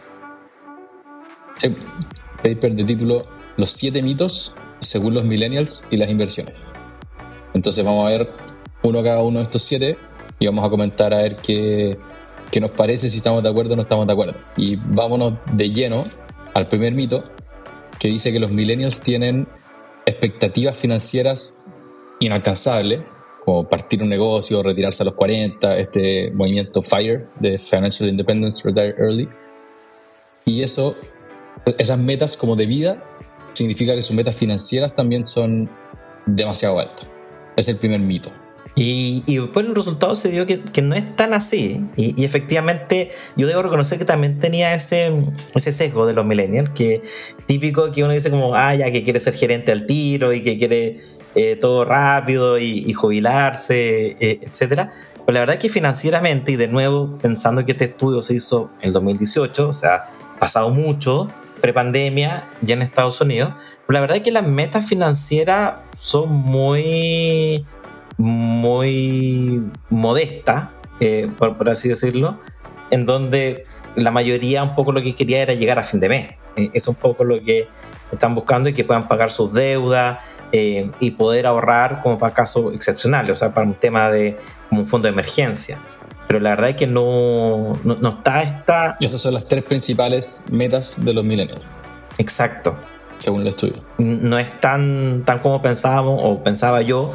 Sí, 1.58 1.74
paper 2.42 2.74
de 2.74 2.84
título 2.84 3.26
Los 3.56 3.72
siete 3.72 4.02
mitos 4.02 4.56
según 4.78 5.14
los 5.14 5.24
millennials 5.24 5.86
y 5.90 5.96
las 5.96 6.08
inversiones. 6.08 6.74
Entonces 7.52 7.84
vamos 7.84 8.06
a 8.06 8.10
ver 8.10 8.30
uno 8.82 9.02
cada 9.02 9.22
uno 9.22 9.38
de 9.38 9.42
estos 9.42 9.62
siete 9.62 9.98
y 10.40 10.46
vamos 10.46 10.64
a 10.64 10.70
comentar 10.70 11.12
a 11.14 11.18
ver 11.18 11.36
qué, 11.36 11.96
qué, 12.50 12.60
nos 12.60 12.72
parece, 12.72 13.08
si 13.08 13.18
estamos 13.18 13.42
de 13.42 13.50
acuerdo 13.50 13.74
o 13.74 13.76
no 13.76 13.82
estamos 13.82 14.06
de 14.06 14.12
acuerdo. 14.12 14.34
Y 14.56 14.76
vámonos 14.76 15.34
de 15.52 15.70
lleno 15.70 16.02
al 16.54 16.66
primer 16.66 16.94
mito, 16.94 17.24
que 18.00 18.08
dice 18.08 18.32
que 18.32 18.40
los 18.40 18.50
millennials 18.50 19.02
tienen 19.02 19.46
expectativas 20.06 20.76
financieras 20.76 21.66
inalcanzables, 22.20 23.02
como 23.44 23.68
partir 23.68 24.02
un 24.02 24.08
negocio, 24.08 24.62
retirarse 24.62 25.02
a 25.02 25.06
los 25.06 25.14
40, 25.14 25.78
este 25.78 26.30
movimiento 26.30 26.82
FIRE 26.82 27.26
de 27.38 27.58
Financial 27.58 28.08
Independence, 28.08 28.62
Retire 28.64 28.94
Early. 28.96 29.28
Y 30.46 30.62
eso, 30.62 30.96
esas 31.76 31.98
metas 31.98 32.38
como 32.38 32.56
de 32.56 32.64
vida, 32.64 33.04
significa 33.52 33.94
que 33.94 34.00
sus 34.00 34.16
metas 34.16 34.36
financieras 34.36 34.94
también 34.94 35.26
son 35.26 35.68
demasiado 36.24 36.78
altas. 36.78 37.10
Es 37.56 37.68
el 37.68 37.76
primer 37.76 38.00
mito. 38.00 38.30
Y, 38.82 39.36
después 39.38 39.66
el 39.66 39.74
resultado 39.74 40.14
se 40.14 40.30
dio 40.30 40.46
que, 40.46 40.80
no 40.80 40.94
es 40.94 41.14
tan 41.14 41.34
así. 41.34 41.84
Y, 41.96 42.24
efectivamente 42.24 43.10
yo 43.36 43.46
debo 43.46 43.60
reconocer 43.60 43.98
que 43.98 44.06
también 44.06 44.38
tenía 44.38 44.72
ese, 44.72 45.12
ese 45.54 45.70
sesgo 45.70 46.06
de 46.06 46.14
los 46.14 46.24
millennials, 46.24 46.70
que 46.70 47.02
típico 47.44 47.92
que 47.92 48.02
uno 48.04 48.14
dice 48.14 48.30
como, 48.30 48.54
ah, 48.54 48.74
ya 48.74 48.90
que 48.90 49.04
quiere 49.04 49.20
ser 49.20 49.34
gerente 49.34 49.70
al 49.70 49.86
tiro 49.86 50.32
y 50.32 50.42
que 50.42 50.56
quiere 50.56 51.02
eh, 51.34 51.56
todo 51.56 51.84
rápido 51.84 52.58
y, 52.58 52.90
jubilarse, 52.94 54.16
eh, 54.18 54.40
etc. 54.40 54.88
Pero 55.26 55.32
la 55.32 55.40
verdad 55.40 55.56
es 55.56 55.60
que 55.60 55.68
financieramente, 55.68 56.52
y 56.52 56.56
de 56.56 56.68
nuevo 56.68 57.18
pensando 57.18 57.66
que 57.66 57.72
este 57.72 57.84
estudio 57.84 58.22
se 58.22 58.32
hizo 58.32 58.70
en 58.80 58.88
el 58.88 58.92
2018, 58.94 59.68
o 59.68 59.72
sea, 59.74 60.06
pasado 60.38 60.70
mucho, 60.70 61.30
prepandemia, 61.60 62.48
ya 62.62 62.76
en 62.76 62.80
Estados 62.80 63.20
Unidos, 63.20 63.52
pero 63.86 63.92
la 63.92 64.00
verdad 64.00 64.16
es 64.16 64.22
que 64.22 64.30
las 64.30 64.46
metas 64.46 64.86
financieras 64.86 65.74
son 65.98 66.30
muy 66.30 67.66
muy 68.20 69.62
modesta, 69.88 70.72
eh, 71.00 71.30
por, 71.38 71.56
por, 71.56 71.70
así 71.70 71.88
decirlo, 71.88 72.38
en 72.90 73.06
donde 73.06 73.64
la 73.96 74.10
mayoría 74.10 74.62
un 74.62 74.74
poco 74.74 74.92
lo 74.92 75.02
que 75.02 75.14
quería 75.14 75.40
era 75.40 75.54
llegar 75.54 75.78
a 75.78 75.84
fin 75.84 76.00
de 76.00 76.08
mes. 76.08 76.30
Eh, 76.56 76.70
es 76.74 76.86
un 76.86 76.96
poco 76.96 77.24
lo 77.24 77.40
que 77.40 77.66
están 78.12 78.34
buscando 78.34 78.68
y 78.68 78.74
que 78.74 78.84
puedan 78.84 79.08
pagar 79.08 79.30
sus 79.30 79.54
deudas 79.54 80.18
eh, 80.52 80.90
y 81.00 81.12
poder 81.12 81.46
ahorrar 81.46 82.02
como 82.02 82.18
para 82.18 82.34
casos 82.34 82.74
excepcionales, 82.74 83.30
o 83.30 83.36
sea, 83.36 83.54
para 83.54 83.66
un 83.66 83.74
tema 83.74 84.10
de 84.10 84.36
como 84.68 84.82
un 84.82 84.86
fondo 84.86 85.06
de 85.06 85.12
emergencia. 85.12 85.78
Pero 86.26 86.40
la 86.40 86.50
verdad 86.50 86.70
es 86.70 86.76
que 86.76 86.86
no, 86.86 87.78
no, 87.82 87.96
no 87.96 88.08
está 88.10 88.42
esta... 88.42 88.96
Y 89.00 89.06
esas 89.06 89.20
son 89.20 89.34
las 89.34 89.48
tres 89.48 89.64
principales 89.64 90.46
metas 90.50 91.04
de 91.04 91.12
los 91.12 91.24
millennials. 91.24 91.82
Exacto. 92.18 92.78
Según 93.18 93.42
el 93.42 93.48
estudio. 93.48 93.82
No 93.98 94.38
es 94.38 94.60
tan, 94.60 95.24
tan 95.24 95.40
como 95.40 95.60
pensábamos 95.60 96.20
o 96.22 96.42
pensaba 96.42 96.82
yo, 96.82 97.12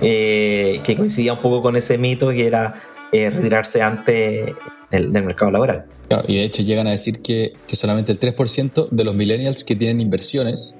eh, 0.00 0.80
que 0.84 0.96
coincidía 0.96 1.32
un 1.32 1.40
poco 1.40 1.62
con 1.62 1.76
ese 1.76 1.98
mito 1.98 2.30
que 2.30 2.46
era 2.46 2.80
eh, 3.12 3.30
retirarse 3.30 3.82
antes 3.82 4.54
del, 4.90 5.12
del, 5.12 5.24
mercado 5.24 5.50
laboral. 5.50 5.86
Claro, 6.08 6.24
y 6.28 6.36
de 6.36 6.44
hecho 6.44 6.62
llegan 6.62 6.86
a 6.86 6.90
decir 6.90 7.20
que, 7.22 7.52
que, 7.66 7.76
solamente 7.76 8.12
el 8.12 8.20
3% 8.20 8.88
de 8.90 9.04
los 9.04 9.14
millennials 9.14 9.64
que 9.64 9.76
tienen 9.76 10.00
inversiones 10.00 10.76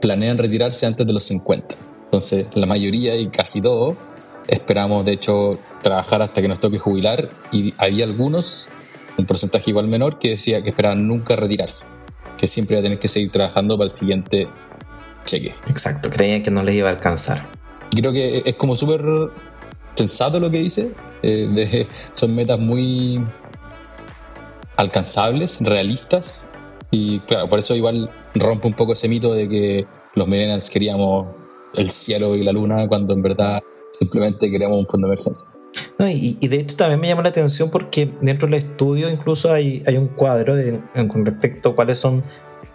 planean 0.00 0.38
retirarse 0.38 0.86
antes 0.86 1.06
de 1.06 1.12
los 1.12 1.24
50. 1.24 1.74
Entonces, 2.04 2.46
la 2.54 2.66
mayoría 2.66 3.16
y 3.16 3.28
casi 3.28 3.60
todos 3.60 3.96
esperamos, 4.48 5.04
de 5.04 5.12
hecho, 5.12 5.58
trabajar 5.82 6.22
hasta 6.22 6.40
que 6.42 6.48
nos 6.48 6.60
toque 6.60 6.78
jubilar 6.78 7.28
y 7.52 7.74
había 7.78 8.04
algunos, 8.04 8.68
un 9.16 9.26
porcentaje 9.26 9.70
igual 9.70 9.88
menor, 9.88 10.18
que 10.18 10.30
decía 10.30 10.62
que 10.62 10.70
esperaban 10.70 11.06
nunca 11.06 11.36
retirarse, 11.36 11.86
que 12.36 12.46
siempre 12.46 12.76
iba 12.76 12.80
a 12.80 12.82
tener 12.82 12.98
que 12.98 13.08
seguir 13.08 13.30
trabajando 13.30 13.76
para 13.76 13.88
el 13.88 13.94
siguiente 13.94 14.48
cheque. 15.24 15.54
Exacto, 15.68 16.10
creían 16.10 16.42
que 16.42 16.50
no 16.50 16.62
les 16.62 16.74
iba 16.74 16.88
a 16.88 16.92
alcanzar 16.92 17.59
creo 17.90 18.12
que 18.12 18.42
es 18.44 18.54
como 18.54 18.74
súper 18.76 19.02
sensato 19.94 20.40
lo 20.40 20.50
que 20.50 20.58
dice. 20.58 20.92
Eh, 21.22 21.86
son 22.12 22.34
metas 22.34 22.58
muy 22.58 23.20
alcanzables, 24.76 25.60
realistas. 25.60 26.48
Y 26.90 27.20
claro, 27.20 27.48
por 27.48 27.58
eso 27.58 27.74
igual 27.74 28.10
rompe 28.34 28.66
un 28.66 28.74
poco 28.74 28.94
ese 28.94 29.08
mito 29.08 29.32
de 29.32 29.48
que 29.48 29.86
los 30.14 30.26
millennials 30.26 30.70
queríamos 30.70 31.28
el 31.76 31.90
cielo 31.90 32.34
y 32.34 32.42
la 32.42 32.52
luna 32.52 32.88
cuando 32.88 33.14
en 33.14 33.22
verdad 33.22 33.62
simplemente 33.92 34.50
queríamos 34.50 34.78
un 34.78 34.86
fondo 34.86 35.06
de 35.06 35.14
emergencia. 35.14 35.60
No, 35.98 36.08
y, 36.08 36.34
de 36.34 36.56
hecho 36.56 36.76
también 36.76 36.98
me 36.98 37.08
llamó 37.08 37.22
la 37.22 37.28
atención 37.28 37.70
porque 37.70 38.10
dentro 38.20 38.48
del 38.48 38.54
estudio 38.54 39.08
incluso 39.10 39.52
hay, 39.52 39.82
hay 39.86 39.98
un 39.98 40.08
cuadro 40.08 40.54
con 41.08 41.24
respecto 41.26 41.70
a 41.70 41.74
cuáles 41.76 41.98
son 41.98 42.24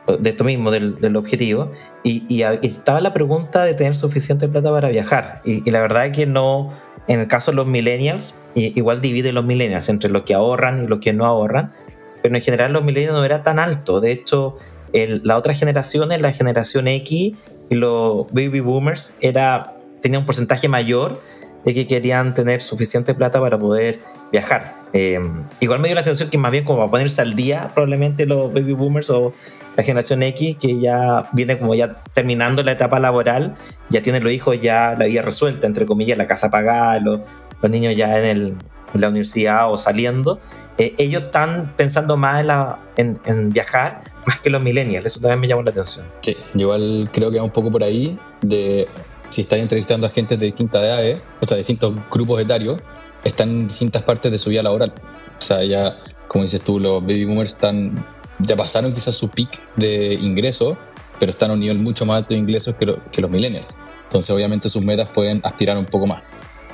de 0.08 0.30
esto 0.30 0.44
mismo, 0.44 0.72
del, 0.72 1.16
objetivo, 1.16 1.72
y, 2.04 2.44
estaba 2.62 3.02
la 3.02 3.14
pregunta 3.14 3.64
de 3.64 3.74
tener 3.74 3.96
suficiente 3.96 4.48
plata 4.48 4.72
para 4.72 4.90
viajar. 4.90 5.42
Y, 5.46 5.70
la 5.70 5.82
verdad 5.82 6.06
es 6.08 6.16
que 6.16 6.26
no, 6.26 6.72
en 7.08 7.20
el 7.20 7.28
caso 7.28 7.52
de 7.52 7.58
los 7.58 7.68
millennials, 7.68 8.40
igual 8.56 9.02
divide 9.02 9.32
los 9.32 9.46
millennials 9.46 9.90
entre 9.90 10.10
los 10.10 10.24
que 10.24 10.34
ahorran 10.34 10.84
y 10.84 10.88
los 10.88 11.00
que 11.00 11.14
no 11.14 11.26
ahorran, 11.26 11.74
pero 12.22 12.36
en 12.36 12.42
general 12.42 12.74
los 12.74 12.84
millennials 12.84 13.14
no 13.14 13.24
era 13.24 13.44
tan 13.44 13.60
alto. 13.60 14.02
De 14.02 14.12
hecho, 14.12 14.58
la 14.94 15.38
otra 15.38 15.54
generación, 15.54 16.10
la 16.10 16.32
generación 16.32 16.88
X 16.88 17.34
y 17.70 17.76
los 17.76 18.28
baby 18.32 18.60
boomers, 18.60 19.18
era, 19.22 19.76
tenía 20.02 20.20
un 20.20 20.26
porcentaje 20.26 20.68
mayor 20.68 21.22
de 21.66 21.74
que 21.74 21.88
querían 21.88 22.34
tener 22.34 22.62
suficiente 22.62 23.14
plata 23.16 23.42
para 23.42 23.58
poder 23.58 24.00
viajar. 24.32 24.76
Eh, 24.94 25.20
igual 25.60 25.80
me 25.80 25.88
dio 25.88 25.96
la 25.96 26.04
sensación 26.04 26.30
que 26.30 26.38
más 26.38 26.52
bien 26.52 26.64
como 26.64 26.80
para 26.80 26.92
ponerse 26.92 27.22
al 27.22 27.36
día 27.36 27.72
probablemente 27.74 28.26
los 28.26 28.54
baby 28.54 28.74
boomers 28.74 29.10
o 29.10 29.34
la 29.76 29.84
generación 29.84 30.24
X 30.24 30.58
que 30.60 30.80
ya 30.80 31.28
viene 31.34 31.58
como 31.58 31.76
ya 31.76 31.96
terminando 32.14 32.64
la 32.64 32.72
etapa 32.72 33.00
laboral, 33.00 33.56
ya 33.90 34.02
tiene 34.02 34.20
los 34.20 34.32
hijos 34.32 34.60
ya 34.62 34.96
la 34.98 35.06
vida 35.06 35.22
resuelta, 35.22 35.68
entre 35.68 35.86
comillas, 35.86 36.18
la 36.18 36.28
casa 36.28 36.50
pagada, 36.50 37.00
los, 37.00 37.22
los 37.62 37.72
niños 37.72 37.96
ya 37.96 38.18
en, 38.18 38.26
el, 38.26 38.56
en, 38.94 39.02
la 39.02 39.10
universidad 39.10 39.72
o 39.72 39.78
saliendo. 39.78 40.40
Eh, 40.78 40.94
ellos 40.98 41.24
están 41.24 41.74
pensando 41.76 42.18
más 42.18 42.42
en, 42.42 42.48
la, 42.48 42.80
en, 42.98 43.20
en, 43.26 43.52
viajar 43.52 44.04
más 44.26 44.40
que 44.40 44.50
los 44.50 44.62
millennials, 44.62 45.06
eso 45.06 45.20
también 45.22 45.40
me 45.40 45.48
llamó 45.48 45.62
la 45.62 45.72
atención. 45.72 46.06
Sí, 46.22 46.36
igual 46.56 47.10
creo 47.14 47.32
que 47.32 47.38
va 47.38 47.44
un 47.44 47.52
poco 47.52 47.72
por 47.72 47.84
ahí 47.84 48.18
de 48.42 48.88
si 49.30 49.42
estás 49.42 49.60
entrevistando 49.60 50.08
a 50.08 50.10
gente 50.10 50.38
de 50.38 50.46
distintas 50.46 50.82
edades, 50.82 51.20
o 51.42 51.46
sea, 51.46 51.58
distintos 51.58 51.94
grupos 52.10 52.42
etarios, 52.42 52.80
están 53.24 53.50
en 53.50 53.68
distintas 53.68 54.04
partes 54.04 54.32
de 54.32 54.40
su 54.40 54.50
vida 54.50 54.64
laboral. 54.64 54.94
O 55.38 55.42
sea, 55.42 55.64
ya, 55.64 55.98
como 56.28 56.44
dices 56.44 56.62
tú, 56.62 56.80
los 56.80 57.02
baby 57.02 57.26
boomers 57.26 57.54
están 57.54 58.04
ya 58.40 58.56
pasaron 58.56 58.94
quizás 58.94 59.16
su 59.16 59.30
peak 59.30 59.62
de 59.76 60.14
ingresos, 60.16 60.78
pero 61.20 61.30
están 61.30 61.52
a 61.52 61.54
un 61.54 61.60
nivel 61.60 61.80
mucho 61.80 62.06
más 62.06 62.18
alto 62.18 62.34
de 62.34 62.40
ingresos 62.40 62.76
que, 62.76 62.96
que 63.12 63.22
los 63.22 63.32
millennials. 63.32 63.68
Entonces, 64.04 64.30
obviamente, 64.30 64.70
sus 64.70 64.84
metas 64.84 65.10
pueden 65.10 65.42
aspirar 65.44 65.78
un 65.78 65.86
poco 65.86 66.08
más. 66.08 66.24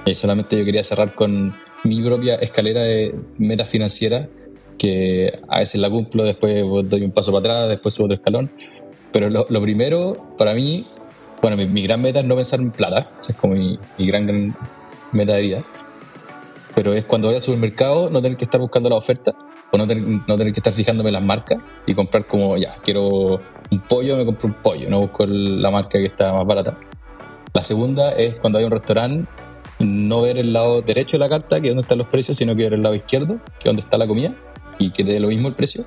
Y 0.06 0.16
solamente 0.16 0.58
yo 0.58 0.66
quería 0.66 0.84
cerrar 0.84 1.14
con 1.14 1.54
mi 1.84 2.02
propia 2.02 2.36
escalera 2.36 2.82
de 2.82 3.16
metas 3.38 3.70
financieras, 3.70 4.28
que 4.78 5.40
a 5.48 5.60
veces 5.60 5.80
la 5.80 5.90
cumplo, 5.90 6.24
después 6.24 6.64
doy 6.86 7.04
un 7.04 7.12
paso 7.12 7.32
para 7.32 7.40
atrás, 7.40 7.70
después 7.70 7.94
subo 7.94 8.06
otro 8.06 8.16
escalón. 8.16 8.52
Pero 9.12 9.30
lo, 9.30 9.62
primero, 9.62 10.34
para 10.38 10.54
mí, 10.54 10.88
bueno, 11.42 11.58
mi, 11.58 11.84
gran 11.84 12.02
meta 12.02 12.20
es 12.20 12.26
no 12.26 12.36
pensar 12.36 12.60
en 12.60 12.72
plata, 12.72 13.10
esa 13.22 13.34
es 13.34 13.38
como 13.38 13.54
mi, 13.54 13.78
mi 13.98 14.08
gran, 14.08 14.26
gran 14.26 14.56
meta 15.12 15.34
de 15.34 15.42
vida. 15.42 15.64
Pero 16.74 16.94
es 16.94 17.06
cuando 17.06 17.28
voy 17.28 17.36
al 17.36 17.42
supermercado 17.42 18.10
no 18.10 18.22
tener 18.22 18.38
que 18.38 18.46
estar 18.46 18.60
buscando 18.60 18.90
la 18.90 18.96
oferta, 18.96 19.36
o 19.72 19.78
no 19.78 19.88
tener, 19.88 20.04
no 20.28 20.38
tener 20.38 20.54
que 20.54 20.60
estar 20.60 20.74
fijándome 20.74 21.12
las 21.12 21.24
marcas 21.24 21.64
y 21.86 21.94
comprar 21.94 22.28
como, 22.28 22.58
ya, 22.58 22.78
quiero 22.84 23.40
un 23.72 23.80
pollo, 23.88 24.18
me 24.18 24.26
compro 24.26 24.48
un 24.48 24.56
pollo, 24.56 24.90
no 24.90 25.00
busco 25.00 25.26
la 25.26 25.72
marca 25.72 25.98
que 25.98 26.06
está 26.06 26.34
más 26.34 26.46
barata. 26.46 26.78
La 27.54 27.64
segunda 27.64 28.12
es 28.12 28.36
cuando 28.36 28.60
hay 28.60 28.66
un 28.66 28.72
restaurante, 28.72 29.30
no 29.80 30.22
ver 30.22 30.40
el 30.40 30.54
lado 30.54 30.82
derecho 30.82 31.18
de 31.18 31.20
la 31.20 31.30
carta, 31.30 31.60
que 31.62 31.70
es 31.70 31.74
donde 31.74 31.84
están 31.84 31.98
los 31.98 32.08
precios, 32.08 32.38
sino 32.38 32.56
que 32.56 32.64
ver 32.64 32.74
el 32.74 32.84
lado 32.84 32.96
izquierdo, 32.96 33.38
que 33.38 33.60
es 33.60 33.66
donde 33.66 33.82
está 33.82 33.98
la 33.98 34.08
comida, 34.08 34.34
y 34.78 34.92
que 34.92 35.04
te 35.04 35.14
dé 35.14 35.20
lo 35.20 35.28
mismo 35.28 35.48
el 35.48 35.56
precio. 35.56 35.86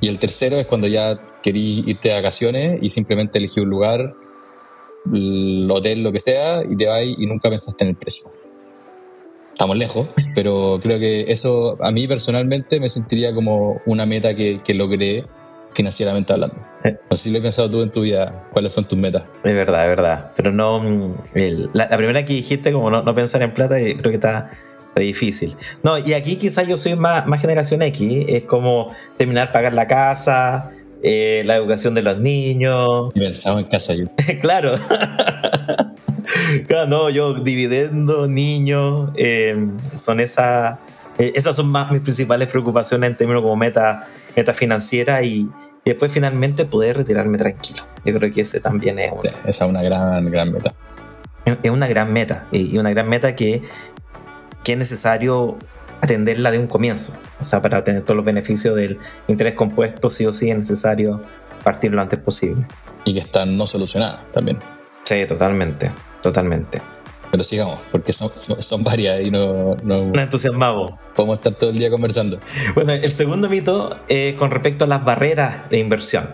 Y 0.00 0.08
el 0.08 0.18
tercero 0.18 0.56
es 0.56 0.66
cuando 0.66 0.86
ya 0.86 1.18
querís 1.42 1.86
irte 1.86 2.08
de 2.08 2.14
vacaciones 2.14 2.78
y 2.82 2.90
simplemente 2.90 3.38
elegí 3.38 3.60
un 3.60 3.70
lugar, 3.70 4.14
el 5.12 5.68
hotel, 5.70 6.02
lo 6.02 6.12
que 6.12 6.20
sea, 6.20 6.62
y 6.62 6.76
te 6.76 6.86
vas 6.86 7.04
y 7.04 7.26
nunca 7.26 7.50
pensaste 7.50 7.84
en 7.84 7.90
el 7.90 7.96
precio 7.96 8.43
estamos 9.54 9.76
lejos, 9.76 10.08
pero 10.34 10.80
creo 10.82 10.98
que 10.98 11.30
eso 11.30 11.76
a 11.82 11.90
mí 11.92 12.08
personalmente 12.08 12.80
me 12.80 12.88
sentiría 12.88 13.32
como 13.32 13.80
una 13.86 14.04
meta 14.04 14.34
que, 14.34 14.60
que 14.64 14.74
logré 14.74 15.22
financieramente 15.74 16.32
hablando. 16.32 16.56
No 17.10 17.16
sé 17.16 17.24
si 17.24 17.30
lo 17.30 17.38
he 17.38 17.42
pensado 17.42 17.70
tú 17.70 17.82
en 17.82 17.90
tu 17.90 18.02
vida, 18.02 18.46
¿cuáles 18.52 18.72
son 18.72 18.86
tus 18.86 18.98
metas? 18.98 19.24
Es 19.44 19.54
verdad, 19.54 19.84
es 19.84 19.90
verdad, 19.90 20.32
pero 20.36 20.52
no, 20.52 20.80
mm, 20.80 21.14
la, 21.72 21.88
primera 21.88 22.24
que 22.24 22.34
dijiste, 22.34 22.72
como 22.72 22.90
no, 22.90 23.02
no, 23.02 23.14
pensar 23.14 23.42
en 23.42 23.52
plata, 23.52 23.76
creo 23.76 24.10
que 24.10 24.14
está, 24.14 24.50
difícil. 24.96 25.56
No, 25.82 25.98
y 25.98 26.12
aquí 26.12 26.36
quizás 26.36 26.68
yo 26.68 26.76
soy 26.76 26.94
más, 26.94 27.26
más 27.26 27.40
generación 27.40 27.82
X, 27.82 28.26
es 28.28 28.44
como 28.44 28.92
terminar 29.16 29.50
pagar 29.50 29.72
la 29.72 29.88
casa, 29.88 30.70
eh, 31.02 31.42
la 31.46 31.56
educación 31.56 31.94
de 31.94 32.02
los 32.02 32.20
niños. 32.20 33.10
Y 33.12 33.18
pensaba 33.18 33.58
en 33.58 33.66
casa 33.66 33.94
yo. 33.94 34.04
claro. 34.40 34.74
No, 36.88 37.10
yo 37.10 37.34
dividendo, 37.34 38.26
niños, 38.26 39.10
em, 39.16 39.76
son 39.94 40.20
esas, 40.20 40.78
eh, 41.18 41.32
esas 41.34 41.56
son 41.56 41.68
más 41.68 41.90
mis 41.90 42.00
principales 42.00 42.48
preocupaciones 42.48 43.10
en 43.10 43.16
términos 43.16 43.42
como 43.42 43.56
meta, 43.56 44.06
meta 44.36 44.54
financiera 44.54 45.22
y, 45.22 45.48
después 45.84 46.10
finalmente 46.10 46.64
poder 46.64 46.96
retirarme 46.96 47.36
tranquilo. 47.36 47.82
Yo 48.06 48.14
creo 48.14 48.32
que 48.32 48.40
ese 48.40 48.58
también 48.60 48.98
es 48.98 49.12
una, 49.12 49.30
esa 49.44 49.64
es 49.64 49.70
una 49.70 49.82
gran, 49.82 50.30
gran 50.30 50.50
meta. 50.50 50.74
Es 51.62 51.70
una 51.70 51.86
gran 51.86 52.10
meta 52.10 52.46
y 52.52 52.78
una 52.78 52.88
gran 52.88 53.06
meta 53.06 53.36
que, 53.36 53.62
que 54.62 54.72
es 54.72 54.78
necesario 54.78 55.58
atenderla 56.00 56.50
de 56.50 56.58
un 56.58 56.68
comienzo. 56.68 57.14
O 57.38 57.44
sea, 57.44 57.60
para 57.60 57.84
tener 57.84 58.02
todos 58.02 58.16
los 58.16 58.24
beneficios 58.24 58.74
del 58.76 58.98
interés 59.28 59.54
compuesto, 59.54 60.08
sí 60.08 60.24
o 60.24 60.32
sí 60.32 60.50
es 60.50 60.56
necesario 60.56 61.20
partir 61.64 61.92
lo 61.92 62.00
antes 62.00 62.18
posible. 62.18 62.66
Y 63.04 63.12
que 63.12 63.20
está 63.20 63.44
no 63.44 63.66
solucionada 63.66 64.24
también. 64.32 64.58
Sí, 65.04 65.26
totalmente 65.26 65.90
totalmente. 66.24 66.80
Pero 67.30 67.44
sigamos, 67.44 67.80
porque 67.92 68.12
son, 68.12 68.30
son, 68.34 68.82
varias 68.82 69.20
y 69.20 69.30
no, 69.30 69.76
no... 69.82 70.14
Entusiasmamos. 70.14 70.92
Podemos 71.14 71.36
estar 71.36 71.52
todo 71.54 71.70
el 71.70 71.78
día 71.78 71.90
conversando. 71.90 72.40
Bueno, 72.74 72.92
el 72.92 73.12
segundo 73.12 73.48
mito 73.50 73.94
es 74.08 74.34
con 74.34 74.50
respecto 74.50 74.84
a 74.84 74.88
las 74.88 75.04
barreras 75.04 75.68
de 75.68 75.80
inversión, 75.80 76.30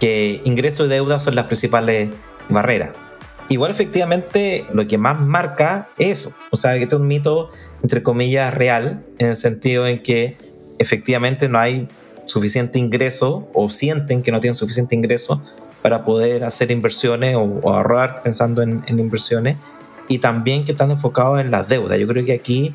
que 0.00 0.40
ingreso 0.44 0.86
y 0.86 0.88
deuda 0.88 1.20
son 1.20 1.36
las 1.36 1.46
principales 1.46 2.10
barreras. 2.48 2.90
Igual 3.48 3.70
efectivamente 3.70 4.64
lo 4.72 4.86
que 4.86 4.98
más 4.98 5.20
marca 5.20 5.88
es 5.96 6.26
eso, 6.26 6.36
o 6.50 6.56
sea, 6.56 6.74
que 6.74 6.82
este 6.82 6.96
es 6.96 7.00
un 7.00 7.06
mito 7.06 7.50
entre 7.82 8.02
comillas 8.02 8.52
real, 8.52 9.04
en 9.18 9.28
el 9.28 9.36
sentido 9.36 9.86
en 9.86 10.02
que 10.02 10.36
efectivamente 10.78 11.48
no 11.48 11.58
hay 11.58 11.88
suficiente 12.26 12.78
ingreso 12.78 13.48
o 13.54 13.68
sienten 13.68 14.22
que 14.22 14.32
no 14.32 14.40
tienen 14.40 14.54
suficiente 14.54 14.94
ingreso 14.94 15.42
para 15.82 16.04
poder 16.04 16.44
hacer 16.44 16.70
inversiones 16.70 17.36
o, 17.36 17.60
ahorrar 17.72 18.22
pensando 18.22 18.62
en, 18.62 18.84
inversiones 18.88 19.56
y 20.08 20.18
también 20.18 20.64
que 20.64 20.72
están 20.72 20.90
enfocados 20.90 21.40
en 21.40 21.50
las 21.50 21.68
deudas. 21.68 21.98
Yo 21.98 22.06
creo 22.06 22.24
que 22.24 22.32
aquí 22.32 22.74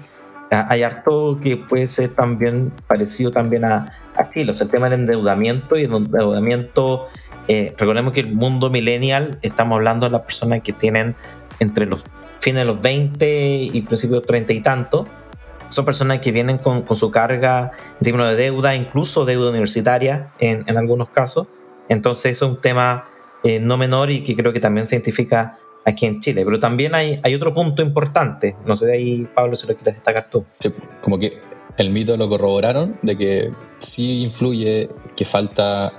ah, 0.51 0.65
hay 0.69 0.83
harto 0.83 1.38
que 1.41 1.57
puede 1.57 1.89
ser 1.89 2.09
también 2.09 2.71
parecido 2.88 3.31
también 3.31 3.65
a, 3.65 3.91
a 4.15 4.29
Chile, 4.29 4.51
o 4.51 4.53
sea, 4.53 4.65
el 4.65 4.71
tema 4.71 4.89
del 4.89 5.01
endeudamiento 5.01 5.77
y 5.77 5.83
el 5.83 5.93
endeudamiento, 5.93 7.05
eh, 7.47 7.74
recordemos 7.77 8.13
que 8.13 8.21
el 8.21 8.33
mundo 8.33 8.69
millennial, 8.69 9.38
estamos 9.41 9.75
hablando 9.75 10.05
de 10.05 10.12
las 10.12 10.21
personas 10.21 10.62
que 10.62 10.74
tienen 10.74 11.15
entre 11.59 11.85
los 11.85 12.03
fines 12.39 12.62
de 12.62 12.65
los 12.65 12.81
20 12.81 13.69
y 13.74 13.81
principios 13.81 14.21
de 14.21 14.27
30 14.27 14.53
y 14.53 14.62
tanto, 14.62 15.05
son 15.69 15.83
personas 15.83 16.19
que 16.19 16.31
vienen 16.31 16.57
con, 16.57 16.85
su 16.95 17.12
carga 17.12 17.71
en 18.01 18.17
de 18.17 18.35
deuda, 18.35 18.75
incluso 18.75 19.25
deuda 19.25 19.50
universitaria 19.50 20.29
en 20.39 20.77
algunos 20.77 21.09
casos, 21.09 21.47
entonces 21.89 22.32
es 22.32 22.42
un 22.42 22.60
tema 22.60 23.06
eh, 23.44 23.60
no 23.60 23.77
menor 23.77 24.12
y 24.12 24.24
que 24.24 24.36
creo 24.36 24.51
que 24.54 24.60
también 24.60 24.88
se 24.88 24.96
identifica 24.96 25.54
aquí 25.86 26.06
en 26.06 26.20
Chile. 26.20 26.44
Pero 26.44 26.60
también 26.60 26.96
hay, 26.96 27.20
hay 27.24 27.36
otro 27.36 27.54
punto 27.54 27.82
importante. 27.82 28.56
No 28.65 28.75
sé 28.75 28.92
ahí, 28.92 29.27
Pablo, 29.34 29.56
si 29.56 29.68
lo 29.68 29.75
quieres 29.75 29.96
destacar 29.96 30.30
tú. 30.30 30.44
Como 31.01 31.20
que 31.20 31.34
el 31.77 31.92
mito 31.92 32.18
lo 32.18 32.27
corroboraron 32.27 32.98
de 33.01 33.18
que 33.18 33.51
sí 33.80 34.24
influye 34.24 34.89
que 35.15 35.25
falta 35.25 35.94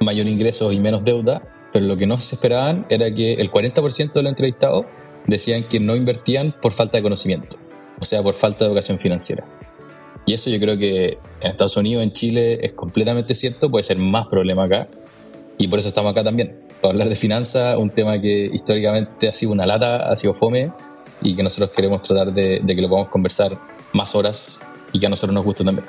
mayor 0.00 0.26
ingresos 0.26 0.72
y 0.72 0.80
menos 0.80 1.04
deuda, 1.04 1.40
pero 1.72 1.86
lo 1.86 1.96
que 1.96 2.06
no 2.06 2.18
se 2.20 2.36
esperaban 2.36 2.86
era 2.88 3.12
que 3.12 3.34
el 3.34 3.50
40% 3.50 4.12
de 4.12 4.22
los 4.22 4.30
entrevistados 4.30 4.86
decían 5.26 5.64
que 5.64 5.80
no 5.80 5.96
invertían 5.96 6.54
por 6.60 6.72
falta 6.72 6.98
de 6.98 7.02
conocimiento, 7.02 7.56
o 7.98 8.04
sea, 8.04 8.22
por 8.22 8.34
falta 8.34 8.64
de 8.64 8.70
educación 8.70 8.98
financiera. 8.98 9.44
Y 10.26 10.34
eso 10.34 10.50
yo 10.50 10.58
creo 10.58 10.78
que 10.78 11.18
en 11.40 11.50
Estados 11.50 11.76
Unidos, 11.76 12.02
en 12.02 12.12
Chile, 12.12 12.64
es 12.64 12.72
completamente 12.72 13.34
cierto, 13.34 13.70
puede 13.70 13.84
ser 13.84 13.98
más 13.98 14.26
problema 14.26 14.64
acá. 14.64 14.82
Y 15.58 15.68
por 15.68 15.78
eso 15.78 15.88
estamos 15.88 16.12
acá 16.12 16.24
también, 16.24 16.58
para 16.80 16.92
hablar 16.92 17.08
de 17.08 17.16
finanzas, 17.16 17.76
un 17.76 17.90
tema 17.90 18.20
que 18.20 18.50
históricamente 18.52 19.28
ha 19.28 19.34
sido 19.34 19.52
una 19.52 19.66
lata, 19.66 20.10
ha 20.10 20.16
sido 20.16 20.34
fome, 20.34 20.72
y 21.20 21.34
que 21.34 21.42
nosotros 21.42 21.70
queremos 21.70 22.02
tratar 22.02 22.32
de, 22.32 22.62
que 22.66 22.80
lo 22.80 22.88
podamos 22.88 23.10
conversar 23.10 23.56
más 23.92 24.14
horas 24.14 24.60
y 24.92 24.98
que 24.98 25.06
a 25.06 25.08
nosotros 25.08 25.34
nos 25.34 25.44
guste 25.44 25.64
también. 25.64 25.86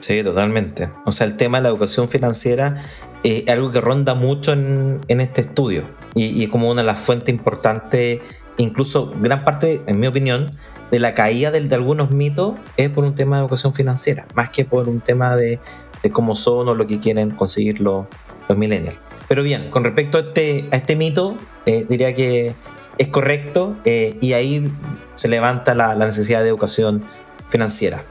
Sí, 0.00 0.22
totalmente. 0.22 0.88
O 1.06 1.12
sea, 1.12 1.26
el 1.26 1.36
tema 1.36 1.58
de 1.58 1.62
la 1.62 1.68
educación 1.70 2.08
financiera 2.08 2.76
es 3.22 3.48
algo 3.48 3.70
que 3.70 3.80
ronda 3.80 4.14
mucho 4.14 4.52
en, 4.52 5.00
en 5.08 5.20
este 5.20 5.40
estudio 5.40 5.84
y, 6.14 6.26
y, 6.26 6.44
es 6.44 6.50
como 6.50 6.70
una 6.70 6.82
de 6.82 6.86
las 6.86 6.98
fuentes 6.98 7.34
importantes, 7.34 8.20
incluso 8.58 9.14
gran 9.18 9.44
parte, 9.44 9.80
en 9.86 9.98
mi 9.98 10.06
opinión, 10.06 10.52
de 10.94 11.00
la 11.00 11.12
caída 11.12 11.50
de, 11.50 11.60
de, 11.60 11.74
algunos 11.74 12.12
mitos 12.12 12.54
es 12.76 12.88
por 12.88 13.02
un 13.02 13.16
tema 13.16 13.34
de 13.34 13.42
educación 13.42 13.74
financiera, 13.74 14.28
más 14.34 14.50
que 14.50 14.64
por 14.64 14.88
un 14.88 15.00
tema 15.00 15.34
de, 15.34 15.58
de 16.04 16.10
cómo 16.12 16.36
son 16.36 16.68
o 16.68 16.74
lo 16.76 16.86
que 16.86 17.00
quieren 17.00 17.32
conseguir 17.32 17.80
los, 17.80 18.06
los 18.48 18.56
millennials. 18.56 18.96
Pero 19.26 19.42
bien, 19.42 19.70
con 19.70 19.82
respecto 19.82 20.18
a 20.18 20.20
este, 20.20 20.66
a 20.70 20.76
este 20.76 20.94
mito, 20.94 21.36
eh, 21.66 21.84
diría 21.88 22.14
que 22.14 22.54
es 22.96 23.08
correcto 23.08 23.76
eh, 23.84 24.16
y 24.20 24.34
ahí 24.34 24.70
se 25.16 25.26
levanta 25.26 25.74
la, 25.74 25.96
la, 25.96 26.06
necesidad 26.06 26.44
de 26.44 26.48
educación 26.48 27.02
financiera. 27.48 28.04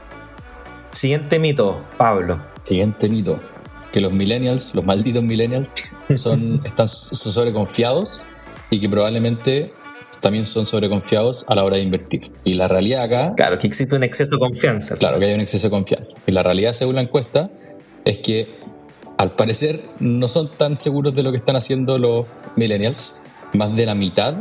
Siguiente 0.92 1.38
mito, 1.38 1.80
Pablo. 1.96 2.38
Siguiente 2.64 3.08
mito, 3.08 3.40
que 3.92 4.02
los 4.02 4.12
millennials, 4.12 4.74
los 4.74 4.84
malditos 4.84 5.22
millennials, 5.22 5.72
son, 6.16 6.60
están 6.66 6.86
sobreconfiados 6.86 8.26
y 8.68 8.78
que 8.78 8.90
probablemente 8.90 9.72
también 10.24 10.46
son 10.46 10.64
sobreconfiados 10.64 11.44
a 11.48 11.54
la 11.54 11.64
hora 11.64 11.76
de 11.76 11.82
invertir. 11.82 12.32
Y 12.44 12.54
la 12.54 12.66
realidad 12.66 13.02
acá... 13.02 13.34
Claro, 13.36 13.58
que 13.58 13.66
existe 13.66 13.94
un 13.94 14.02
exceso 14.02 14.36
de 14.36 14.40
confianza. 14.40 14.96
Claro, 14.96 15.18
que 15.18 15.26
hay 15.26 15.34
un 15.34 15.40
exceso 15.40 15.66
de 15.66 15.70
confianza. 15.70 16.16
Y 16.26 16.32
la 16.32 16.42
realidad, 16.42 16.72
según 16.72 16.94
la 16.94 17.02
encuesta, 17.02 17.50
es 18.06 18.18
que 18.20 18.48
al 19.18 19.32
parecer 19.32 19.82
no 20.00 20.26
son 20.26 20.48
tan 20.48 20.78
seguros 20.78 21.14
de 21.14 21.22
lo 21.22 21.30
que 21.30 21.36
están 21.36 21.56
haciendo 21.56 21.98
los 21.98 22.24
millennials. 22.56 23.22
Más 23.52 23.76
de 23.76 23.84
la 23.84 23.94
mitad 23.94 24.34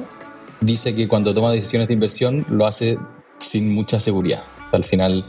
dice 0.61 0.95
que 0.95 1.09
cuando 1.09 1.33
toma 1.33 1.51
decisiones 1.51 1.89
de 1.89 1.95
inversión 1.95 2.45
lo 2.49 2.65
hace 2.65 2.97
sin 3.37 3.69
mucha 3.69 3.99
seguridad. 3.99 4.41
Al 4.71 4.85
final, 4.85 5.25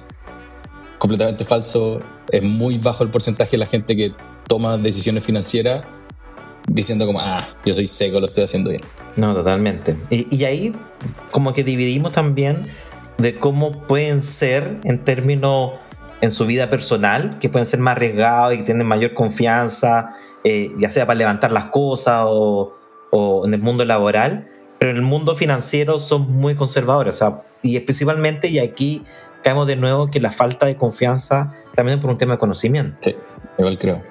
completamente 0.98 1.44
falso. 1.44 1.98
Es 2.30 2.44
muy 2.44 2.78
bajo 2.78 3.02
el 3.02 3.10
porcentaje 3.10 3.50
de 3.50 3.58
la 3.58 3.66
gente 3.66 3.96
que 3.96 4.12
toma 4.46 4.78
decisiones 4.78 5.24
financieras 5.24 5.84
diciendo 6.66 7.06
como, 7.06 7.20
ah, 7.20 7.46
yo 7.64 7.74
soy 7.74 7.86
seco, 7.86 8.20
lo 8.20 8.26
estoy 8.26 8.44
haciendo 8.44 8.70
bien. 8.70 8.82
No, 9.16 9.34
totalmente. 9.34 9.96
Y, 10.10 10.34
y 10.34 10.44
ahí 10.44 10.74
como 11.30 11.52
que 11.52 11.64
dividimos 11.64 12.12
también 12.12 12.66
de 13.18 13.38
cómo 13.38 13.86
pueden 13.86 14.22
ser 14.22 14.78
en 14.84 15.04
términos 15.04 15.72
en 16.20 16.30
su 16.30 16.46
vida 16.46 16.70
personal, 16.70 17.38
que 17.38 17.48
pueden 17.50 17.66
ser 17.66 17.80
más 17.80 17.96
arriesgados 17.96 18.54
y 18.54 18.58
que 18.58 18.62
tienen 18.62 18.86
mayor 18.86 19.12
confianza, 19.12 20.08
eh, 20.42 20.70
ya 20.78 20.88
sea 20.90 21.06
para 21.06 21.18
levantar 21.18 21.52
las 21.52 21.66
cosas 21.66 22.24
o, 22.26 22.74
o, 23.10 23.46
en 23.46 23.52
el 23.52 23.60
mundo 23.60 23.84
laboral, 23.84 24.48
pero 24.78 24.90
en 24.90 24.96
el 24.96 25.02
mundo 25.02 25.34
financiero 25.34 25.98
son 25.98 26.30
muy 26.32 26.54
conservadores. 26.54 27.16
O 27.16 27.18
sea, 27.18 27.42
y 27.62 27.78
principalmente, 27.80 28.48
y 28.48 28.58
aquí 28.58 29.04
caemos 29.42 29.66
de 29.66 29.76
nuevo, 29.76 30.10
que 30.10 30.18
la 30.18 30.32
falta 30.32 30.64
de 30.64 30.76
confianza 30.76 31.52
también 31.74 31.98
es 31.98 32.02
por 32.02 32.10
un 32.10 32.18
tema 32.18 32.32
de 32.32 32.38
conocimiento. 32.38 32.96
Sí, 33.02 33.14
igual 33.58 33.78
creo. 33.78 34.02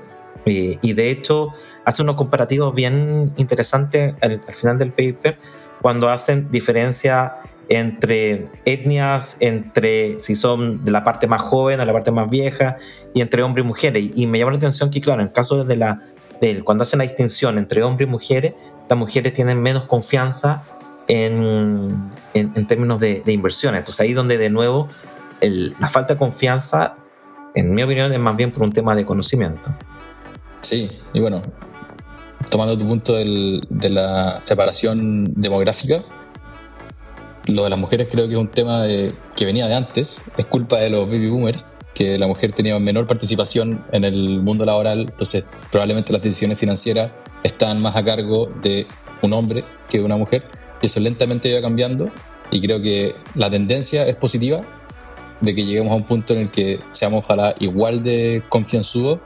Y, 0.46 0.78
y 0.88 0.94
de 0.94 1.10
hecho, 1.10 1.50
hace 1.86 2.02
unos 2.02 2.16
comparativos 2.16 2.74
bien 2.74 3.34
interesantes 3.38 4.16
al, 4.22 4.42
al 4.48 4.54
final 4.54 4.78
del 4.78 4.92
paper, 4.92 5.38
cuando 5.82 6.10
hacen 6.10 6.50
diferencia 6.52 7.36
entre 7.70 8.50
etnias, 8.66 9.38
entre 9.40 10.20
si 10.20 10.36
son 10.36 10.84
de 10.84 10.92
la 10.92 11.04
parte 11.04 11.28
más 11.28 11.42
joven 11.42 11.80
o 11.80 11.86
la 11.86 11.94
parte 11.94 12.12
más 12.12 12.30
vieja, 12.30 12.76
y 13.14 13.22
entre 13.22 13.44
hombres 13.44 13.66
y 13.66 13.68
mujeres. 13.68 14.12
Y 14.16 14.28
me 14.28 14.40
llama 14.40 14.52
la 14.52 14.58
atención 14.58 14.90
que, 14.90 15.02
claro, 15.02 15.22
en 15.22 15.28
el 15.28 15.34
caso 15.34 15.64
de 15.64 15.76
la, 15.76 16.02
de, 16.42 16.64
cuando 16.64 16.84
hacen 16.84 17.00
la 17.00 17.04
distinción 17.04 17.58
entre 17.58 17.84
hombres 17.84 18.08
y 18.08 18.12
mujeres, 18.12 18.54
las 18.90 19.00
mujeres 19.00 19.34
tienen 19.34 19.62
menos 19.62 19.86
confianza 19.86 20.64
en, 21.08 22.12
en, 22.34 22.52
en 22.56 22.68
términos 22.68 23.00
de, 23.00 23.22
de, 23.26 23.34
inversiones. 23.34 23.80
Entonces 23.80 24.02
ahí 24.02 24.14
donde 24.14 24.38
de 24.38 24.50
nuevo 24.50 24.88
el, 25.42 25.76
la 25.80 25.90
falta 25.90 26.14
de 26.14 26.20
confianza, 26.20 26.96
en 27.56 27.74
mi 27.74 27.84
opinión, 27.84 28.12
es 28.12 28.20
más 28.20 28.36
bien 28.36 28.52
por 28.52 28.64
un 28.64 28.72
tema 28.72 28.96
de 28.96 29.06
conocimiento. 29.06 29.74
Sí, 30.62 30.90
y 31.14 31.20
bueno, 31.20 31.42
tomando 32.54 32.78
tu 32.78 32.86
punto 32.86 33.14
del, 33.14 33.66
de 33.68 33.90
la 33.90 34.40
separación 34.46 35.34
demográfica, 35.42 36.04
lo 37.48 37.64
de 37.64 37.72
las 37.72 37.80
mujeres 37.80 38.10
creo 38.12 38.28
que 38.28 38.34
es 38.34 38.40
un 38.40 38.48
tema 38.48 38.84
de, 38.84 39.12
que 39.36 39.46
venía 39.46 39.66
de 39.66 39.74
antes, 39.74 40.30
es 40.38 40.46
culpa 40.46 40.78
de 40.78 40.92
los 40.92 41.08
baby 41.08 41.30
boomers, 41.30 41.76
que 41.96 42.16
la 42.20 42.28
mujer 42.28 42.52
tenía 42.52 42.78
menor 42.78 43.08
participación 43.08 43.84
en 43.92 44.04
el 44.04 44.40
mundo 44.44 44.66
laboral, 44.66 45.00
entonces 45.00 45.50
probablemente 45.72 46.14
las 46.14 46.22
decisiones 46.22 46.60
financieras 46.60 47.12
están 47.42 47.82
más 47.82 47.96
a 47.96 48.06
cargo 48.06 48.52
de 48.62 48.86
un 49.24 49.34
hombre 49.34 49.64
que 49.90 49.98
de 49.98 50.04
una 50.04 50.18
mujer, 50.18 50.46
y 50.80 50.86
eso 50.86 51.00
lentamente 51.00 51.50
iba 51.50 51.60
cambiando, 51.60 52.12
y 52.52 52.62
creo 52.62 52.80
que 52.80 53.16
la 53.34 53.50
tendencia 53.50 54.06
es 54.06 54.16
positiva 54.16 54.62
de 55.42 55.56
que 55.56 55.66
lleguemos 55.66 55.92
a 55.92 55.96
un 55.96 56.04
punto 56.04 56.36
en 56.36 56.42
el 56.42 56.52
que 56.52 56.80
seamos 56.92 57.24
ojalá 57.24 57.56
igual 57.60 58.04
de 58.04 58.44
confianzudos 58.48 59.22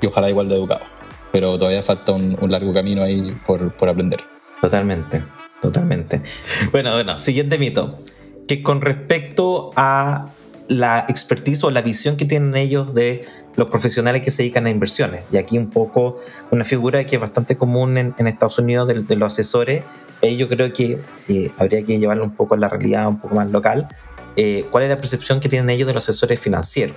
y 0.00 0.06
ojalá 0.06 0.28
igual 0.28 0.48
de 0.48 0.56
educados, 0.56 0.88
pero 1.34 1.58
todavía 1.58 1.82
falta 1.82 2.12
un, 2.12 2.38
un 2.40 2.48
largo 2.52 2.72
camino 2.72 3.02
ahí 3.02 3.36
por, 3.44 3.72
por 3.72 3.88
aprender. 3.88 4.20
Totalmente. 4.60 5.20
Totalmente. 5.60 6.22
Bueno, 6.70 6.92
bueno, 6.92 7.18
siguiente 7.18 7.58
mito. 7.58 7.98
Que 8.46 8.62
con 8.62 8.80
respecto 8.80 9.72
a 9.74 10.28
la 10.68 11.04
expertise 11.08 11.64
o 11.64 11.72
la 11.72 11.82
visión 11.82 12.16
que 12.16 12.24
tienen 12.24 12.54
ellos 12.54 12.94
de 12.94 13.24
los 13.56 13.68
profesionales 13.68 14.22
que 14.22 14.30
se 14.30 14.44
dedican 14.44 14.66
a 14.66 14.70
inversiones. 14.70 15.22
Y 15.32 15.36
aquí 15.36 15.58
un 15.58 15.70
poco 15.70 16.20
una 16.52 16.64
figura 16.64 17.04
que 17.04 17.16
es 17.16 17.20
bastante 17.20 17.56
común 17.56 17.98
en, 17.98 18.14
en 18.16 18.28
Estados 18.28 18.60
Unidos 18.60 18.86
de, 18.86 19.02
de, 19.02 19.16
los 19.16 19.32
asesores. 19.32 19.82
Eh, 20.22 20.36
yo 20.36 20.48
creo 20.48 20.72
que 20.72 21.00
eh, 21.26 21.50
habría 21.58 21.82
que 21.82 21.98
llevarlo 21.98 22.22
un 22.22 22.36
poco 22.36 22.54
a 22.54 22.58
la 22.58 22.68
realidad 22.68 23.08
un 23.08 23.18
poco 23.18 23.34
más 23.34 23.50
local. 23.50 23.88
Eh, 24.36 24.66
¿Cuál 24.70 24.84
es 24.84 24.90
la 24.90 24.98
percepción 24.98 25.40
que 25.40 25.48
tienen 25.48 25.68
ellos 25.68 25.88
de 25.88 25.94
los 25.94 26.08
asesores 26.08 26.38
financieros? 26.38 26.94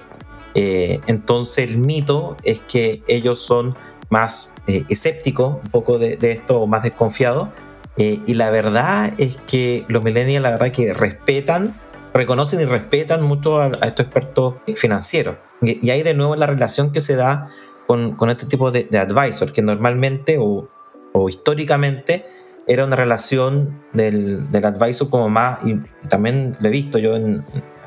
Eh, 0.60 1.00
entonces 1.06 1.70
el 1.70 1.78
mito 1.78 2.36
es 2.44 2.60
que 2.60 3.04
ellos 3.08 3.40
son 3.40 3.76
más 4.10 4.56
eh, 4.66 4.86
escépticos 4.90 5.64
un 5.64 5.70
poco 5.70 6.00
de, 6.00 6.18
de 6.18 6.32
esto 6.32 6.62
o 6.62 6.66
más 6.66 6.82
desconfiados 6.82 7.50
eh, 7.98 8.20
y 8.26 8.34
la 8.36 8.50
verdad 8.50 9.14
es 9.18 9.38
que 9.48 9.86
los 9.88 10.04
millennials, 10.04 10.44
la 10.44 10.52
verdad, 10.52 10.72
que 10.72 10.94
respetan, 10.94 11.80
reconocen 12.14 12.60
y 12.60 12.66
respetan 12.66 13.24
mucho 13.24 13.60
a, 13.60 13.66
a 13.66 13.88
estos 13.88 14.06
expertos 14.06 14.56
financieros. 14.76 15.38
Y, 15.62 15.86
y, 15.86 15.90
ahí 15.90 16.04
de 16.04 16.14
nuevo 16.14 16.36
la 16.36 16.46
relación 16.46 16.92
que 16.92 17.02
se 17.02 17.16
da 17.16 17.50
con, 17.88 18.16
con 18.16 18.30
este 18.30 18.46
tipo 18.46 18.70
de, 18.72 18.84
de 18.84 19.00
advisor, 19.00 19.52
que 19.52 19.64
normalmente 19.64 20.38
o, 20.40 20.70
o, 21.14 21.30
históricamente 21.30 22.26
era 22.68 22.86
una 22.86 22.96
relación 22.96 23.82
del, 23.94 24.52
del, 24.52 24.66
advisor 24.66 25.10
como 25.10 25.30
más, 25.30 25.66
y 25.66 25.80
también 26.08 26.56
lo 26.60 26.68
he 26.68 26.72
visto 26.72 27.00
yo 27.00 27.16
en, 27.16 27.44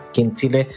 aquí 0.09 0.23
en 0.23 0.35
Chile, 0.35 0.69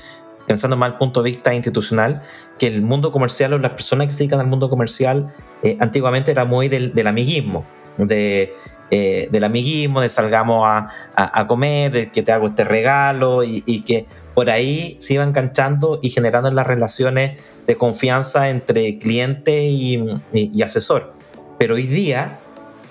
pensando 0.47 0.77
más 0.77 0.91
al 0.91 0.97
punto 0.97 1.23
de 1.23 1.31
vista 1.31 1.53
institucional, 1.53 2.21
que 2.59 2.67
el 2.67 2.81
mundo 2.81 3.11
comercial 3.11 3.53
o 3.53 3.57
las 3.57 3.71
personas 3.71 4.07
que 4.07 4.11
se 4.11 4.19
dedican 4.19 4.39
al 4.39 4.47
mundo 4.47 4.69
comercial 4.69 5.27
eh, 5.63 5.77
antiguamente 5.79 6.31
era 6.31 6.45
muy 6.45 6.67
del, 6.67 6.93
del 6.93 7.07
amiguismo, 7.07 7.65
de 7.97 8.53
eh, 8.95 9.27
del 9.31 9.43
amiguismo, 9.43 10.01
de 10.01 10.09
salgamos 10.09 10.67
a, 10.67 10.87
a, 11.15 11.39
a, 11.39 11.47
comer, 11.47 11.91
de 11.91 12.11
que 12.11 12.21
te 12.21 12.31
hago 12.31 12.45
este 12.45 12.63
regalo 12.63 13.43
y, 13.43 13.63
y, 13.65 13.81
que 13.81 14.05
por 14.35 14.51
ahí 14.51 14.97
se 14.99 15.15
iban 15.15 15.29
enganchando 15.29 15.99
y 16.03 16.11
generando 16.11 16.51
las 16.51 16.67
relaciones 16.67 17.41
de 17.65 17.75
confianza 17.75 18.49
entre 18.51 18.99
cliente 18.99 19.65
y, 19.65 19.95
y, 20.31 20.51
y 20.53 20.61
asesor. 20.61 21.11
Pero 21.57 21.73
hoy 21.73 21.87
día, 21.87 22.37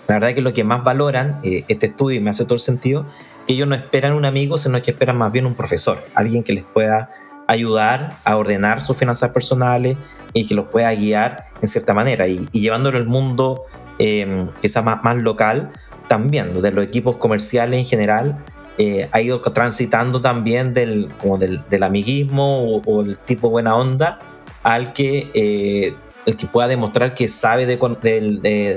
la 0.09 0.15
verdad 0.15 0.31
es 0.31 0.35
que 0.35 0.43
lo 0.43 0.53
que 0.53 0.65
más 0.65 0.83
valoran, 0.83 1.39
eh, 1.45 1.65
este 1.69 1.87
estudio 1.87 2.19
y 2.19 2.21
me 2.21 2.31
hace 2.31 2.47
todo 2.47 2.55
el 2.55 2.61
sentido, 2.61 3.05
que 3.47 3.53
ellos 3.53 3.69
no 3.69 3.77
esperan 3.77 4.13
un 4.15 4.25
amigo, 4.25 4.59
sino 4.59 4.83
que 4.83 4.91
esperan 4.91 5.17
más 5.19 5.31
bien 5.31 5.47
un 5.47 5.55
profesor, 5.55 6.03
alguien 6.15 6.43
que 6.43 6.53
les 6.53 6.65
pueda 6.65 7.11
ayudar 7.47 8.17
a 8.25 8.37
ordenar 8.37 8.81
sus 8.81 8.97
finanzas 8.97 9.31
personales 9.31 9.97
y 10.33 10.47
que 10.47 10.55
los 10.55 10.67
pueda 10.67 10.95
guiar 10.95 11.45
en 11.61 11.69
cierta 11.69 11.95
manera. 11.95 12.27
Y, 12.27 12.49
y 12.53 12.61
llevándolo 12.61 12.99
al 12.99 13.07
mundo 13.07 13.65
eh, 13.99 14.47
quizás 14.61 14.85
más, 14.85 15.03
más 15.05 15.17
local, 15.17 15.73
también, 16.09 16.61
de 16.61 16.73
los 16.73 16.85
equipos 16.85 17.17
comerciales 17.17 17.79
en 17.79 17.87
general, 17.87 18.45
eh, 18.79 19.09
ha 19.13 19.21
ido 19.21 19.41
transitando 19.41 20.21
también 20.21 20.75
del, 20.75 21.09
como 21.21 21.39
del, 21.39 21.63
del 21.71 21.83
amiguismo 21.83 22.81
o, 22.85 23.03
el 23.03 23.17
tipo 23.19 23.49
buena 23.49 23.77
onda 23.77 24.19
al 24.63 24.93
que, 24.93 25.31
eh, 25.35 25.95
el 26.27 26.37
que 26.37 26.47
pueda 26.47 26.69
demostrar 26.69 27.15
que 27.15 27.29
sabe 27.29 27.67
de, 27.67 27.77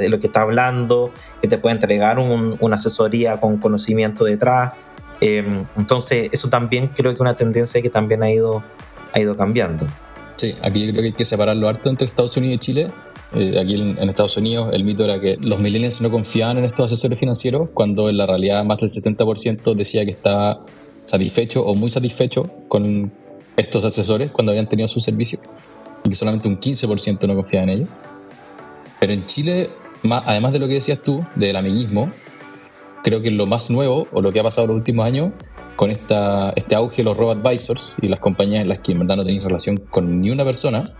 lo 0.10 0.20
que 0.20 0.28
está 0.28 0.42
hablando, 0.42 1.12
que 1.42 1.48
te 1.48 1.58
puede 1.58 1.76
entregar 1.76 2.20
un, 2.20 2.56
una 2.60 2.76
asesoría 2.76 3.38
con 3.38 3.58
conocimiento 3.58 4.26
detrás. 4.26 4.74
Eh, 5.22 5.66
entonces, 5.78 6.30
eso 6.32 6.50
también 6.50 6.88
creo 6.90 7.12
que 7.12 7.16
es 7.16 7.22
una 7.22 7.36
tendencia 7.36 7.82
que 7.82 7.90
también 7.90 8.24
ha 8.24 8.30
ido, 8.30 8.64
ha 9.14 9.20
ido 9.20 9.36
cambiando. 9.36 9.86
Sí, 10.36 10.56
aquí 10.62 10.86
yo 10.86 10.92
creo 10.92 11.02
que 11.02 11.08
hay 11.08 11.14
que 11.14 11.26
separarlo 11.26 11.70
harto 11.70 11.90
entre 11.90 12.06
Estados 12.06 12.36
Unidos 12.38 12.56
y 12.56 12.60
Chile 12.60 12.92
eh, 13.34 13.60
aquí 13.60 13.74
en, 13.76 13.98
en, 13.98 14.10
Estados 14.10 14.38
Unidos 14.38 14.70
el 14.72 14.84
mito 14.84 15.04
era 15.04 15.20
que 15.20 15.36
los 15.42 15.60
millennials 15.60 16.00
no 16.00 16.10
confiaban 16.10 16.58
en 16.58 16.66
estos 16.66 16.92
asesores 16.92 17.20
financieros, 17.20 17.70
cuando 17.74 18.08
en 18.10 18.18
la 18.18 18.26
realidad 18.26 18.64
más 18.64 18.80
del 18.80 18.90
70% 18.90 19.74
decía 19.76 20.06
que 20.06 20.12
estaba 20.12 20.58
satisfecho 21.06 21.66
o 21.66 21.76
muy 21.76 21.90
satisfecho 21.90 22.50
con 22.68 23.12
estos 23.58 23.84
asesores 23.84 24.32
cuando 24.32 24.52
habían 24.52 24.68
tenido 24.68 24.88
su 24.88 25.02
servicio, 25.02 25.40
y 26.04 26.10
que 26.10 26.16
solamente 26.16 26.48
un 26.48 26.60
15% 26.60 27.28
no 27.28 27.36
confiaba 27.36 27.64
en 27.64 27.70
ellos. 27.70 27.90
Pero 29.00 29.14
en 29.14 29.26
Chile, 29.26 29.70
más, 30.04 30.24
además 30.26 30.54
de 30.54 30.60
lo 30.60 30.68
que 30.68 30.76
decías 30.76 31.02
tú, 31.02 31.26
del 31.36 31.56
amiguismo, 31.56 32.12
creo 33.06 33.22
que 33.22 33.30
lo 33.30 33.46
más 33.46 33.70
nuevo, 33.70 34.08
o 34.12 34.20
lo 34.20 34.32
que 34.32 34.40
ha 34.40 34.44
pasado 34.44 34.66
los 34.66 34.76
últimos 34.76 35.06
años, 35.06 35.32
con 35.76 35.92
esta, 35.92 36.50
este 36.56 36.74
auge 36.74 36.98
de 36.98 37.04
los 37.04 37.16
robo-advisors 37.16 37.98
y 38.02 38.08
las 38.08 38.20
compañías 38.20 38.64
en 38.64 38.68
las 38.68 38.80
que 38.80 38.94
en 38.94 39.00
verdad 39.00 39.18
no 39.18 39.24
tenéis 39.24 39.44
relación 39.44 39.78
con 39.78 40.22
ni 40.22 40.32
una 40.32 40.44
persona, 40.44 40.92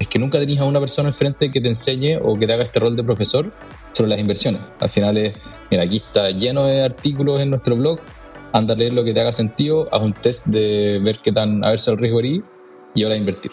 es 0.00 0.08
que 0.08 0.18
nunca 0.18 0.40
tenéis 0.40 0.58
a 0.58 0.64
una 0.64 0.80
persona 0.80 1.10
al 1.10 1.14
frente 1.14 1.52
que 1.52 1.60
te 1.60 1.68
enseñe 1.68 2.18
o 2.20 2.36
que 2.36 2.48
te 2.48 2.54
haga 2.54 2.64
este 2.64 2.80
rol 2.80 2.96
de 2.96 3.04
profesor 3.04 3.52
sobre 3.92 4.10
las 4.10 4.18
inversiones. 4.18 4.62
Al 4.80 4.90
final 4.90 5.16
es, 5.16 5.34
mira, 5.70 5.84
aquí 5.84 5.98
está 5.98 6.30
lleno 6.30 6.64
de 6.64 6.82
artículos 6.82 7.40
en 7.40 7.50
nuestro 7.50 7.76
blog 7.76 8.00
anda 8.52 8.74
a 8.74 8.76
leer 8.76 8.92
lo 8.92 9.04
que 9.04 9.12
te 9.12 9.20
haga 9.20 9.32
sentido, 9.32 9.88
haz 9.92 10.02
un 10.02 10.12
test 10.12 10.46
de 10.46 11.00
ver 11.02 11.18
qué 11.18 11.32
tan 11.32 11.64
averso 11.64 11.92
el 11.92 11.98
riesgo 11.98 12.20
eres 12.20 12.50
y 12.94 13.02
ahora 13.02 13.16
invertir. 13.16 13.50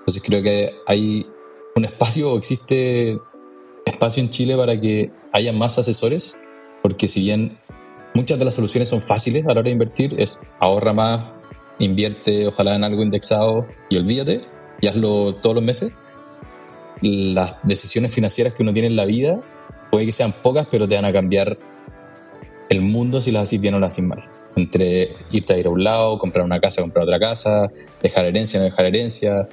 Entonces 0.00 0.22
creo 0.22 0.42
que 0.42 0.74
hay 0.86 1.26
un 1.74 1.84
espacio, 1.86 2.36
existe 2.36 3.18
espacio 3.86 4.22
en 4.22 4.28
Chile 4.28 4.56
para 4.56 4.78
que 4.78 5.10
haya 5.32 5.54
más 5.54 5.78
asesores, 5.78 6.38
porque 6.82 7.08
si 7.08 7.20
bien 7.20 7.52
muchas 8.14 8.38
de 8.38 8.44
las 8.44 8.56
soluciones 8.56 8.88
son 8.88 9.00
fáciles 9.00 9.44
a 9.44 9.48
la 9.48 9.60
hora 9.60 9.62
de 9.62 9.70
invertir, 9.70 10.14
es 10.18 10.40
ahorra 10.58 10.92
más, 10.92 11.30
invierte 11.78 12.46
ojalá 12.46 12.76
en 12.76 12.84
algo 12.84 13.02
indexado 13.02 13.66
y 13.88 13.96
olvídate 13.96 14.42
y 14.80 14.88
hazlo 14.88 15.36
todos 15.36 15.56
los 15.56 15.64
meses. 15.64 15.94
Las 17.00 17.54
decisiones 17.62 18.14
financieras 18.14 18.52
que 18.52 18.62
uno 18.62 18.72
tiene 18.72 18.88
en 18.88 18.96
la 18.96 19.06
vida 19.06 19.36
puede 19.90 20.06
que 20.06 20.12
sean 20.12 20.32
pocas, 20.32 20.66
pero 20.70 20.88
te 20.88 20.96
van 20.96 21.04
a 21.04 21.12
cambiar 21.12 21.56
el 22.68 22.80
mundo 22.80 23.20
si 23.20 23.30
las 23.30 23.44
haces 23.44 23.60
bien 23.60 23.74
o 23.74 23.78
las 23.78 23.94
haces 23.94 24.04
mal. 24.04 24.24
Entre 24.56 25.10
irte 25.30 25.54
a 25.54 25.58
ir 25.58 25.66
a 25.66 25.70
un 25.70 25.84
lado, 25.84 26.18
comprar 26.18 26.44
una 26.44 26.60
casa, 26.60 26.82
comprar 26.82 27.04
otra 27.04 27.18
casa, 27.18 27.68
dejar 28.02 28.26
herencia, 28.26 28.58
no 28.58 28.64
dejar 28.64 28.86
herencia. 28.86 29.48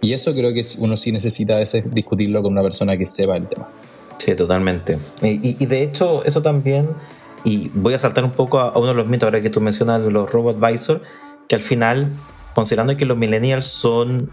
Y 0.00 0.12
eso 0.12 0.32
creo 0.32 0.52
que 0.52 0.62
uno 0.78 0.96
sí 0.96 1.12
necesita 1.12 1.54
a 1.54 1.58
veces 1.58 1.92
discutirlo 1.92 2.42
con 2.42 2.52
una 2.52 2.62
persona 2.62 2.96
que 2.96 3.06
sepa 3.06 3.36
el 3.36 3.48
tema. 3.48 3.68
Sí, 4.18 4.34
totalmente. 4.34 4.98
Y, 5.22 5.64
de 5.66 5.82
hecho, 5.82 6.24
eso 6.24 6.42
también, 6.42 6.88
y 7.44 7.70
voy 7.74 7.94
a 7.94 7.98
saltar 7.98 8.24
un 8.24 8.32
poco 8.32 8.58
a, 8.58 8.76
uno 8.76 8.88
de 8.88 8.94
los 8.94 9.06
mitos 9.06 9.26
ahora 9.26 9.40
que 9.40 9.50
tú 9.50 9.60
mencionas 9.60 10.04
de 10.04 10.10
los 10.10 10.30
robot 10.30 10.62
advisor, 10.62 11.02
que 11.48 11.54
al 11.54 11.62
final, 11.62 12.10
considerando 12.54 12.96
que 12.96 13.06
los 13.06 13.16
millennials 13.16 13.64
son 13.64 14.30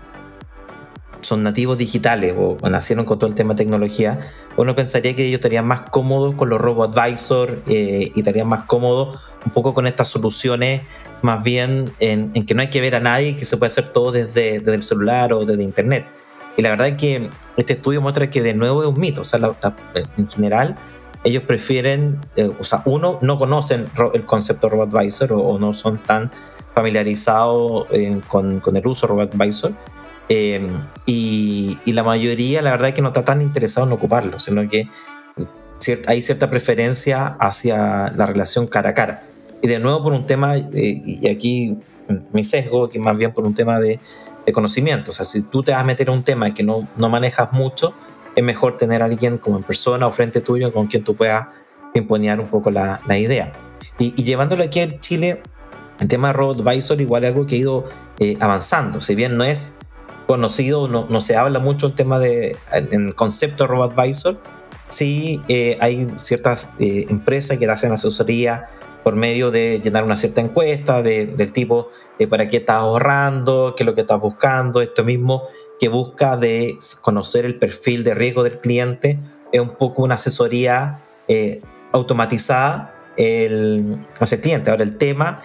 son 1.26 1.41
nativos 1.43 1.78
digitales 1.78 2.36
o, 2.38 2.58
nacieron 2.69 3.06
con 3.06 3.17
todo 3.19 3.28
el 3.28 3.36
tema 3.36 3.54
de 3.54 3.58
tecnología, 3.58 4.19
uno 4.58 4.76
pensaría 4.76 5.15
que 5.15 5.26
ellos 5.26 5.39
estarían 5.39 5.65
más 5.65 5.82
cómodos 5.82 6.36
con 6.36 6.50
los 6.50 6.62
robot 6.62 6.95
advisor 6.95 7.62
eh, 7.67 8.12
y 8.13 8.19
estarían 8.19 8.48
más 8.48 8.65
cómodos 8.65 9.34
un 9.43 9.52
poco 9.52 9.74
con 9.74 9.88
estas 9.88 10.08
soluciones, 10.08 10.82
más 11.21 11.43
bien 11.43 11.91
en, 12.00 12.32
que 12.32 12.54
no 12.54 12.62
hay 12.62 12.69
que 12.69 12.80
ver 12.80 12.95
a 12.95 13.00
nadie, 13.00 13.36
que 13.36 13.45
se 13.45 13.58
puede 13.58 13.71
hacer 13.71 13.89
todo 13.89 14.12
desde 14.12 14.58
el 14.58 14.84
celular 14.84 15.34
o 15.34 15.45
desde 15.45 15.63
internet. 15.63 16.06
Y 16.58 16.62
la 16.62 16.70
verdad 16.70 16.88
es 16.88 16.96
que 16.96 17.30
este 17.58 17.74
estudio 17.74 18.02
muestra 18.02 18.30
que 18.30 18.41
de 18.41 18.54
nuevo 18.54 18.84
es 18.84 18.89
un 18.89 19.00
mito, 19.00 19.22
o 19.22 19.26
sea, 19.26 19.39
en 19.94 20.30
general 20.30 20.78
ellos 21.24 21.44
prefieren, 21.44 22.20
eh, 22.36 22.52
o 22.60 22.63
sea, 22.63 22.84
uno, 22.86 23.18
no 23.22 23.39
conocen 23.39 23.88
el 24.13 24.26
concepto 24.26 24.70
robot 24.70 24.96
advisor 24.96 25.34
o, 25.34 25.58
no 25.58 25.74
son 25.74 25.98
tan 25.98 26.32
familiarizados 26.76 27.88
eh, 27.91 28.22
con, 28.28 28.60
con, 28.60 28.78
el 28.78 28.86
uso 28.86 29.08
de 29.08 29.12
robot 29.12 29.34
advisor 29.34 29.74
eh, 30.30 30.68
y, 31.06 31.78
la 31.86 32.04
mayoría, 32.04 32.62
la 32.62 32.72
verdad, 32.72 32.89
es 32.89 32.96
que 32.96 33.02
no 33.02 33.10
está 33.10 33.24
tan 33.24 33.41
interesado 33.41 33.86
en 33.88 33.94
ocuparlo, 33.94 34.39
sino 34.39 34.68
que 34.68 34.89
hay 36.08 36.22
cierta 36.22 36.50
preferencia 36.50 37.28
hacia 37.39 38.12
la 38.15 38.26
relación 38.26 38.68
cara 38.68 38.91
a 38.91 38.94
cara. 38.94 39.24
Y 39.62 39.68
de 39.68 39.80
nuevo 39.80 40.02
por 40.02 40.13
un 40.13 40.26
tema, 40.26 40.58
eh, 40.58 40.65
y 40.74 41.28
aquí 41.28 41.78
mi 42.34 42.44
sesgo, 42.44 42.89
que 42.89 43.00
más 43.00 43.18
bien 43.18 43.34
por 43.34 43.46
un 43.46 43.54
tema 43.54 43.80
de, 43.80 44.00
conocimiento. 44.53 45.12
O 45.12 45.13
sea, 45.13 45.25
si 45.25 45.43
tú 45.43 45.63
te 45.63 45.71
vas 45.71 45.81
a 45.81 45.84
meter 45.84 46.10
en 46.10 46.15
un 46.15 46.23
tema 46.23 46.53
que 46.53 46.63
no, 46.63 46.88
no 46.97 47.10
manejas 47.10 47.51
mucho, 47.51 47.93
es 48.36 48.43
mejor 48.43 48.77
tener 48.77 49.01
a 49.01 49.05
alguien 49.05 49.38
como 49.38 49.58
en 49.58 49.63
persona 49.63 50.08
o 50.08 50.12
frente 50.12 50.41
tuyo 50.41 50.71
con 50.73 50.88
quien 50.88 51.03
tú 51.03 51.15
puedas 51.15 51.47
imponer 51.93 52.39
un 52.39 52.47
poco 52.47 52.69
la, 52.71 52.99
la 53.08 53.17
idea. 53.17 53.53
Y, 53.97 54.12
llevándolo 54.23 54.63
aquí 54.63 54.81
en 54.81 54.99
Chile, 54.99 55.41
el 55.99 56.08
tema 56.08 56.27
de 56.27 56.34
Road 56.34 56.67
Advisor 56.67 56.99
igual 56.99 57.23
es 57.23 57.31
algo 57.31 57.45
que 57.45 57.55
ha 57.55 57.60
ido 57.60 57.86
eh, 58.19 58.38
avanzando. 58.39 59.01
Si 59.01 59.15
bien 59.15 59.38
no 59.38 59.43
es 59.43 59.77
conocido, 60.27 60.88
no, 60.88 61.08
no, 61.10 61.21
se 61.21 61.38
habla 61.38 61.60
mucho 61.60 61.88
el 61.88 61.93
tema 61.93 62.19
de, 62.19 62.58
en 62.73 63.12
concepto 63.12 63.63
de 63.63 63.67
Robot 63.67 63.97
Advisor, 63.97 64.39
sí 64.88 65.41
eh, 65.47 65.77
hay 65.79 66.12
ciertas 66.17 66.73
eh, 66.79 67.05
empresas 67.10 67.58
que 67.58 67.67
hacen 67.67 67.91
asesoría 67.91 68.65
por 69.03 69.15
medio 69.15 69.51
de 69.51 69.79
llenar 69.81 70.03
una 70.03 70.15
cierta 70.15 70.41
encuesta 70.41 71.01
de, 71.01 71.27
del 71.27 71.51
tipo 71.53 71.89
eh, 72.19 72.28
para 72.28 72.47
qué 72.47 72.58
estás 72.58 72.78
ahorrando, 72.78 73.73
qué 73.75 73.84
es 73.84 73.86
lo 73.86 73.95
que 73.95 74.01
estás 74.01 74.19
buscando, 74.19 74.82
esto 74.82 75.04
mismo 75.04 75.43
que 75.80 75.89
busca 75.89 76.38
de 76.38 76.78
conocer 77.01 77.45
el 77.45 77.60
perfil 77.60 78.04
de 78.04 78.13
riesgo 78.13 78.43
del 78.43 78.58
cliente, 78.58 79.19
es 79.51 79.62
un 79.62 79.71
poco 79.71 80.04
una 80.04 80.15
asesoría 80.15 80.99
automatizada 81.91 82.95
el, 83.17 84.06
hacia 84.19 84.36
el 84.36 84.41
cliente. 84.41 84.71
Ahora 84.71 84.84
el 84.84 84.97
tema 84.97 85.41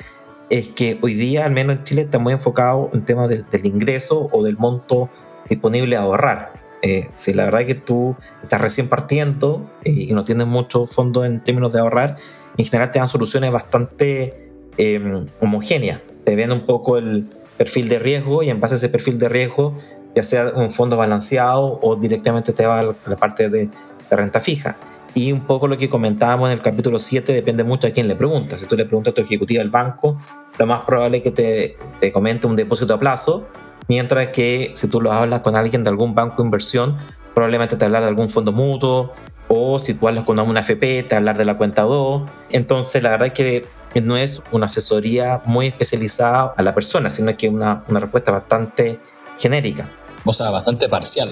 es 0.50 0.68
que 0.68 0.98
hoy 1.00 1.14
día, 1.14 1.46
al 1.46 1.52
menos 1.52 1.76
en 1.76 1.84
Chile, 1.84 2.02
está 2.02 2.18
muy 2.18 2.32
enfocado 2.32 2.90
en 2.92 3.04
temas 3.04 3.28
del, 3.28 3.44
ingreso 3.64 4.28
o 4.32 4.42
del 4.42 4.58
monto 4.58 5.08
disponible 5.48 5.96
a 5.96 6.00
ahorrar. 6.00 6.52
Eh, 6.82 7.08
si 7.12 7.34
la 7.34 7.44
verdad 7.44 7.62
es 7.62 7.66
que 7.68 7.74
tú 7.74 8.16
estás 8.42 8.60
recién 8.60 8.88
partiendo 8.88 9.70
eh, 9.84 9.90
y 9.90 10.12
no 10.12 10.24
tienes 10.24 10.46
mucho 10.46 10.86
fondo 10.86 11.24
en 11.24 11.42
términos 11.44 11.72
de 11.72 11.80
ahorrar, 11.80 12.16
en 12.56 12.64
general 12.64 12.90
te 12.90 12.98
dan 12.98 13.08
soluciones 13.08 13.52
bastante 13.52 14.50
em, 14.76 15.26
homogéneas. 15.40 16.00
Te 16.30 16.36
ven 16.36 16.52
un 16.52 16.60
poco 16.60 16.96
el 16.96 17.26
perfil 17.56 17.88
de 17.88 17.98
riesgo 17.98 18.44
y 18.44 18.50
en 18.50 18.60
base 18.60 18.74
a 18.74 18.76
ese 18.76 18.88
perfil 18.88 19.18
de 19.18 19.28
riesgo, 19.28 19.76
ya 20.14 20.22
sea 20.22 20.52
un 20.54 20.70
fondo 20.70 20.96
balanceado 20.96 21.80
o 21.82 21.96
directamente 21.96 22.52
te 22.52 22.64
va 22.64 22.78
a 22.78 22.82
la 22.84 23.16
parte 23.16 23.48
de, 23.48 23.68
de 24.08 24.16
renta 24.16 24.38
fija. 24.38 24.76
Y 25.12 25.32
un 25.32 25.40
poco 25.40 25.66
lo 25.66 25.76
que 25.76 25.88
comentábamos 25.88 26.46
en 26.46 26.52
el 26.52 26.62
capítulo 26.62 27.00
7 27.00 27.32
depende 27.32 27.64
mucho 27.64 27.88
de 27.88 27.92
quién 27.92 28.06
le 28.06 28.14
preguntas. 28.14 28.60
Si 28.60 28.68
tú 28.68 28.76
le 28.76 28.84
preguntas 28.84 29.10
a 29.10 29.14
tu 29.16 29.22
ejecutiva 29.22 29.60
del 29.60 29.70
banco, 29.70 30.18
lo 30.56 30.66
más 30.66 30.82
probable 30.82 31.16
es 31.16 31.24
que 31.24 31.32
te, 31.32 31.76
te 31.98 32.12
comente 32.12 32.46
un 32.46 32.54
depósito 32.54 32.94
a 32.94 33.00
plazo, 33.00 33.48
mientras 33.88 34.28
que 34.28 34.70
si 34.76 34.86
tú 34.86 35.00
lo 35.00 35.10
hablas 35.10 35.40
con 35.40 35.56
alguien 35.56 35.82
de 35.82 35.90
algún 35.90 36.14
banco 36.14 36.42
de 36.42 36.46
inversión, 36.46 36.96
probablemente 37.34 37.76
te 37.76 37.84
hablar 37.84 38.02
de 38.02 38.08
algún 38.08 38.28
fondo 38.28 38.52
mutuo, 38.52 39.12
o 39.48 39.80
si 39.80 39.94
tú 39.94 40.06
hablas 40.06 40.22
con 40.22 40.38
una 40.38 40.60
FP, 40.60 41.02
te 41.08 41.16
hablar 41.16 41.36
de 41.36 41.44
la 41.44 41.56
cuenta 41.56 41.82
2. 41.82 42.22
Entonces, 42.52 43.02
la 43.02 43.10
verdad 43.10 43.26
es 43.26 43.32
que 43.32 43.79
no 43.96 44.16
es 44.16 44.42
una 44.52 44.66
asesoría 44.66 45.42
muy 45.44 45.66
especializada 45.66 46.54
a 46.56 46.62
la 46.62 46.74
persona, 46.74 47.10
sino 47.10 47.36
que 47.36 47.48
una, 47.48 47.84
una 47.88 48.00
respuesta 48.00 48.30
bastante 48.30 49.00
genérica. 49.38 49.88
O 50.24 50.32
sea, 50.32 50.50
bastante 50.50 50.88
parcial 50.88 51.30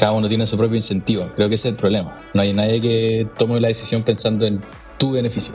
cada 0.00 0.12
uno 0.12 0.28
tiene 0.28 0.46
su 0.46 0.56
propio 0.56 0.76
incentivo. 0.76 1.28
Creo 1.36 1.48
que 1.50 1.56
ese 1.56 1.68
es 1.68 1.74
el 1.74 1.78
problema. 1.78 2.16
No 2.32 2.40
hay 2.40 2.54
nadie 2.54 2.80
que 2.80 3.28
tome 3.36 3.60
la 3.60 3.68
decisión 3.68 4.02
pensando 4.02 4.46
en 4.46 4.60
tu 4.96 5.12
beneficio. 5.12 5.54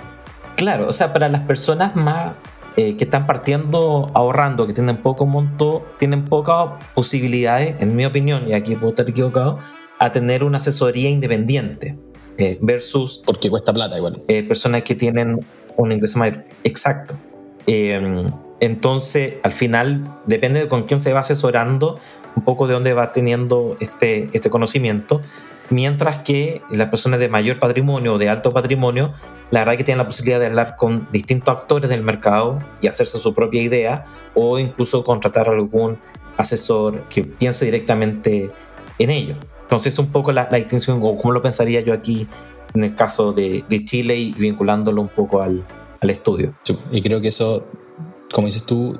Claro, 0.55 0.87
o 0.87 0.93
sea, 0.93 1.13
para 1.13 1.29
las 1.29 1.41
personas 1.41 1.95
más 1.95 2.55
eh, 2.77 2.95
que 2.95 3.05
están 3.05 3.25
partiendo 3.25 4.11
ahorrando, 4.13 4.67
que 4.67 4.73
tienen 4.73 4.97
poco 4.97 5.25
monto, 5.25 5.83
tienen 5.97 6.25
pocas 6.25 6.83
posibilidades, 6.93 7.81
en 7.81 7.95
mi 7.95 8.05
opinión, 8.05 8.47
y 8.47 8.53
aquí 8.53 8.75
puedo 8.75 8.89
estar 8.89 9.09
equivocado, 9.09 9.59
a 9.97 10.11
tener 10.11 10.43
una 10.43 10.57
asesoría 10.59 11.09
independiente 11.09 11.97
eh, 12.37 12.59
versus... 12.61 13.21
Porque 13.25 13.49
cuesta 13.49 13.73
plata 13.73 13.97
igual. 13.97 14.21
Eh, 14.27 14.43
personas 14.43 14.83
que 14.83 14.93
tienen 14.93 15.39
un 15.77 15.91
ingreso 15.91 16.19
mayor. 16.19 16.43
Exacto. 16.63 17.15
entonces, 18.59 19.35
al 19.43 19.51
final, 19.51 20.03
depende 20.25 20.59
de 20.61 20.67
con 20.67 20.83
quién 20.83 20.99
se 20.99 21.13
va 21.13 21.21
asesorando, 21.21 21.99
un 22.35 22.43
poco 22.43 22.67
de 22.67 22.73
dónde 22.73 22.93
va 22.93 23.13
teniendo 23.13 23.77
este, 23.79 24.29
este 24.33 24.49
conocimiento, 24.49 25.21
mientras 25.69 26.19
que 26.19 26.61
las 26.69 26.89
personas 26.89 27.19
de 27.19 27.29
mayor 27.29 27.59
patrimonio 27.59 28.15
o 28.15 28.17
de 28.17 28.29
alto 28.29 28.53
patrimonio, 28.53 29.13
la 29.51 29.59
verdad 29.59 29.77
que 29.77 29.83
tienen 29.83 29.99
la 29.99 30.05
posibilidad 30.05 30.39
de 30.39 30.47
hablar 30.47 30.75
con 30.75 31.07
distintos 31.11 31.55
actores 31.55 31.89
del 31.89 32.03
mercado 32.03 32.59
y 32.81 32.87
hacerse 32.87 33.17
su 33.17 33.33
propia 33.33 33.61
idea 33.61 34.03
o 34.33 34.59
incluso 34.59 35.03
contratar 35.03 35.49
algún 35.49 35.97
asesor 36.37 37.03
que 37.09 37.23
piense 37.23 37.65
directamente 37.65 38.51
en 38.99 39.09
ello. 39.09 39.35
Entonces, 39.61 39.97
un 39.97 40.07
poco 40.07 40.31
la, 40.31 40.45
distinción, 40.47 40.99
o 41.01 41.17
cómo 41.17 41.33
lo 41.33 41.41
pensaría 41.41 41.81
yo 41.81 41.93
aquí 41.93 42.27
en 42.75 42.83
el 42.83 42.93
caso 42.93 43.31
de, 43.31 43.63
de 43.67 43.85
Chile 43.85 44.15
y 44.17 44.33
vinculándolo 44.33 45.01
un 45.01 45.07
poco 45.07 45.41
al, 45.41 45.63
al 46.01 46.09
estudio. 46.09 46.53
y 46.91 47.01
creo 47.01 47.21
que 47.21 47.29
eso, 47.29 47.65
como 48.31 48.47
dices 48.47 48.65
tú, 48.65 48.99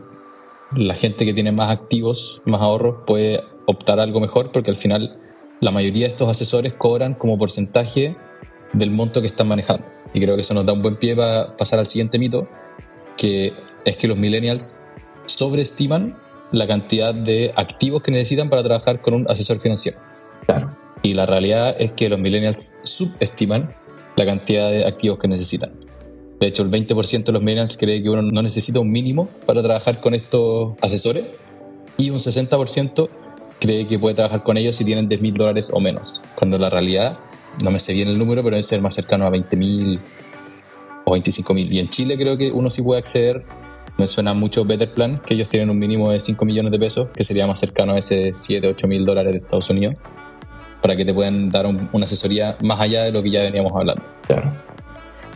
la 0.73 0.95
gente 0.95 1.25
que 1.25 1.33
tiene 1.33 1.51
más 1.51 1.71
activos, 1.71 2.41
más 2.45 2.61
ahorros, 2.61 3.03
puede 3.05 3.41
optar 3.65 3.99
a 3.99 4.03
algo 4.03 4.19
mejor 4.19 4.51
porque 4.51 4.71
al 4.71 4.77
final 4.77 5.19
la 5.59 5.71
mayoría 5.71 6.05
de 6.05 6.11
estos 6.11 6.29
asesores 6.29 6.73
cobran 6.73 7.13
como 7.13 7.37
porcentaje 7.37 8.15
del 8.73 8.91
monto 8.91 9.21
que 9.21 9.27
están 9.27 9.47
manejando. 9.47 9.85
Y 10.13 10.21
creo 10.21 10.35
que 10.35 10.41
eso 10.41 10.53
nos 10.53 10.65
da 10.65 10.73
un 10.73 10.81
buen 10.81 10.97
pie 10.97 11.15
para 11.15 11.55
pasar 11.57 11.79
al 11.79 11.87
siguiente 11.87 12.19
mito, 12.19 12.47
que 13.17 13.53
es 13.83 13.97
que 13.97 14.07
los 14.07 14.17
millennials 14.17 14.85
sobreestiman 15.25 16.17
la 16.51 16.67
cantidad 16.67 17.13
de 17.13 17.53
activos 17.55 18.03
que 18.03 18.11
necesitan 18.11 18.49
para 18.49 18.63
trabajar 18.63 19.01
con 19.01 19.13
un 19.13 19.29
asesor 19.29 19.59
financiero. 19.59 19.97
Claro. 20.45 20.69
Y 21.05 21.13
la 21.13 21.27
realidad 21.27 21.75
es 21.77 21.91
que 21.91 22.09
los 22.09 22.17
millennials 22.17 22.79
subestiman 22.83 23.69
la 24.15 24.25
cantidad 24.25 24.71
de 24.71 24.87
activos 24.87 25.19
que 25.19 25.27
necesitan. 25.27 25.71
De 26.39 26.47
hecho, 26.47 26.63
el 26.63 26.71
20% 26.71 27.25
de 27.25 27.31
los 27.31 27.43
millennials 27.43 27.77
cree 27.77 28.01
que 28.01 28.09
uno 28.09 28.23
no 28.23 28.41
necesita 28.41 28.79
un 28.79 28.89
mínimo 28.89 29.29
para 29.45 29.61
trabajar 29.61 30.01
con 30.01 30.15
estos 30.15 30.75
asesores 30.81 31.27
y 31.99 32.09
un 32.09 32.17
60% 32.17 33.07
cree 33.59 33.85
que 33.85 33.99
puede 33.99 34.15
trabajar 34.15 34.41
con 34.41 34.57
ellos 34.57 34.77
si 34.77 34.83
tienen 34.83 35.07
10 35.07 35.21
mil 35.21 35.35
dólares 35.35 35.69
o 35.71 35.79
menos. 35.79 36.23
Cuando 36.33 36.57
la 36.57 36.71
realidad, 36.71 37.19
no 37.63 37.69
me 37.69 37.79
sé 37.79 37.93
bien 37.93 38.07
el 38.07 38.17
número, 38.17 38.41
pero 38.41 38.55
debe 38.55 38.63
ser 38.63 38.81
más 38.81 38.95
cercano 38.95 39.27
a 39.27 39.29
20 39.29 39.57
mil 39.57 39.99
o 41.03 41.11
25 41.11 41.53
mil. 41.53 41.71
Y 41.71 41.81
en 41.81 41.89
Chile 41.89 42.17
creo 42.17 42.35
que 42.35 42.51
uno 42.51 42.71
sí 42.71 42.81
puede 42.81 42.97
acceder. 42.97 43.45
Me 43.99 44.07
suena 44.07 44.33
mucho 44.33 44.65
Better 44.65 44.91
Plan, 44.91 45.21
que 45.23 45.35
ellos 45.35 45.49
tienen 45.49 45.69
un 45.69 45.77
mínimo 45.77 46.09
de 46.09 46.19
5 46.19 46.43
millones 46.45 46.71
de 46.71 46.79
pesos, 46.79 47.09
que 47.09 47.23
sería 47.23 47.45
más 47.45 47.59
cercano 47.59 47.93
a 47.93 47.99
ese 47.99 48.33
7, 48.33 48.67
8 48.69 48.87
mil 48.87 49.05
dólares 49.05 49.33
de 49.33 49.37
Estados 49.37 49.69
Unidos, 49.69 49.93
para 50.81 50.95
que 50.95 51.05
te 51.05 51.13
puedan 51.13 51.49
dar 51.49 51.65
una 51.65 52.05
asesoría 52.05 52.57
más 52.61 52.79
allá 52.79 53.03
de 53.03 53.11
lo 53.11 53.23
que 53.23 53.31
ya 53.31 53.41
veníamos 53.43 53.71
hablando. 53.75 54.03
Claro. 54.27 54.51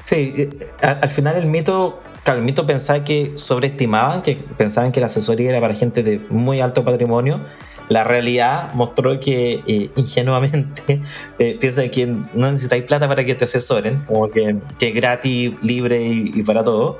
Sí, 0.03 0.33
eh, 0.37 0.49
al 0.81 1.09
final 1.09 1.35
el 1.35 1.45
mito 1.45 2.01
claro, 2.23 2.39
el 2.39 2.45
mito 2.45 2.65
pensaba 2.65 3.03
que 3.03 3.31
sobreestimaban, 3.35 4.21
que 4.21 4.37
pensaban 4.57 4.91
que 4.91 4.99
la 4.99 5.07
asesoría 5.07 5.49
era 5.49 5.61
para 5.61 5.73
gente 5.73 6.03
de 6.03 6.19
muy 6.29 6.59
alto 6.59 6.83
patrimonio. 6.83 7.39
La 7.87 8.03
realidad 8.03 8.71
mostró 8.75 9.19
que 9.19 9.63
eh, 9.65 9.89
ingenuamente 9.95 11.01
eh, 11.39 11.57
piensa 11.59 11.87
que 11.89 12.05
no 12.05 12.51
necesitáis 12.51 12.83
plata 12.83 13.07
para 13.07 13.25
que 13.25 13.33
te 13.33 13.45
asesoren, 13.45 13.99
como 14.05 14.29
que, 14.29 14.57
que 14.77 14.89
es 14.89 14.93
gratis, 14.93 15.53
libre 15.63 15.99
y, 16.03 16.43
para 16.43 16.63
todo. 16.63 16.99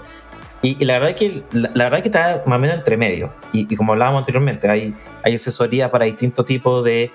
Y, 0.63 0.84
la 0.84 0.93
verdad 0.93 1.10
es 1.12 1.15
que 1.15 1.43
la, 1.52 1.84
verdad 1.84 2.02
que 2.02 2.08
está 2.08 2.43
más 2.47 2.58
o 2.58 2.60
menos 2.60 2.78
entre 2.78 2.97
medio. 2.97 3.32
Y, 3.54 3.75
como 3.75 3.93
hablábamos 3.93 4.21
anteriormente, 4.21 4.67
hay, 4.67 4.95
hay 5.23 5.36
asesoría 5.36 5.91
para 5.91 6.06
distintos 6.06 6.43
tipos 6.45 6.84
de, 6.84 7.12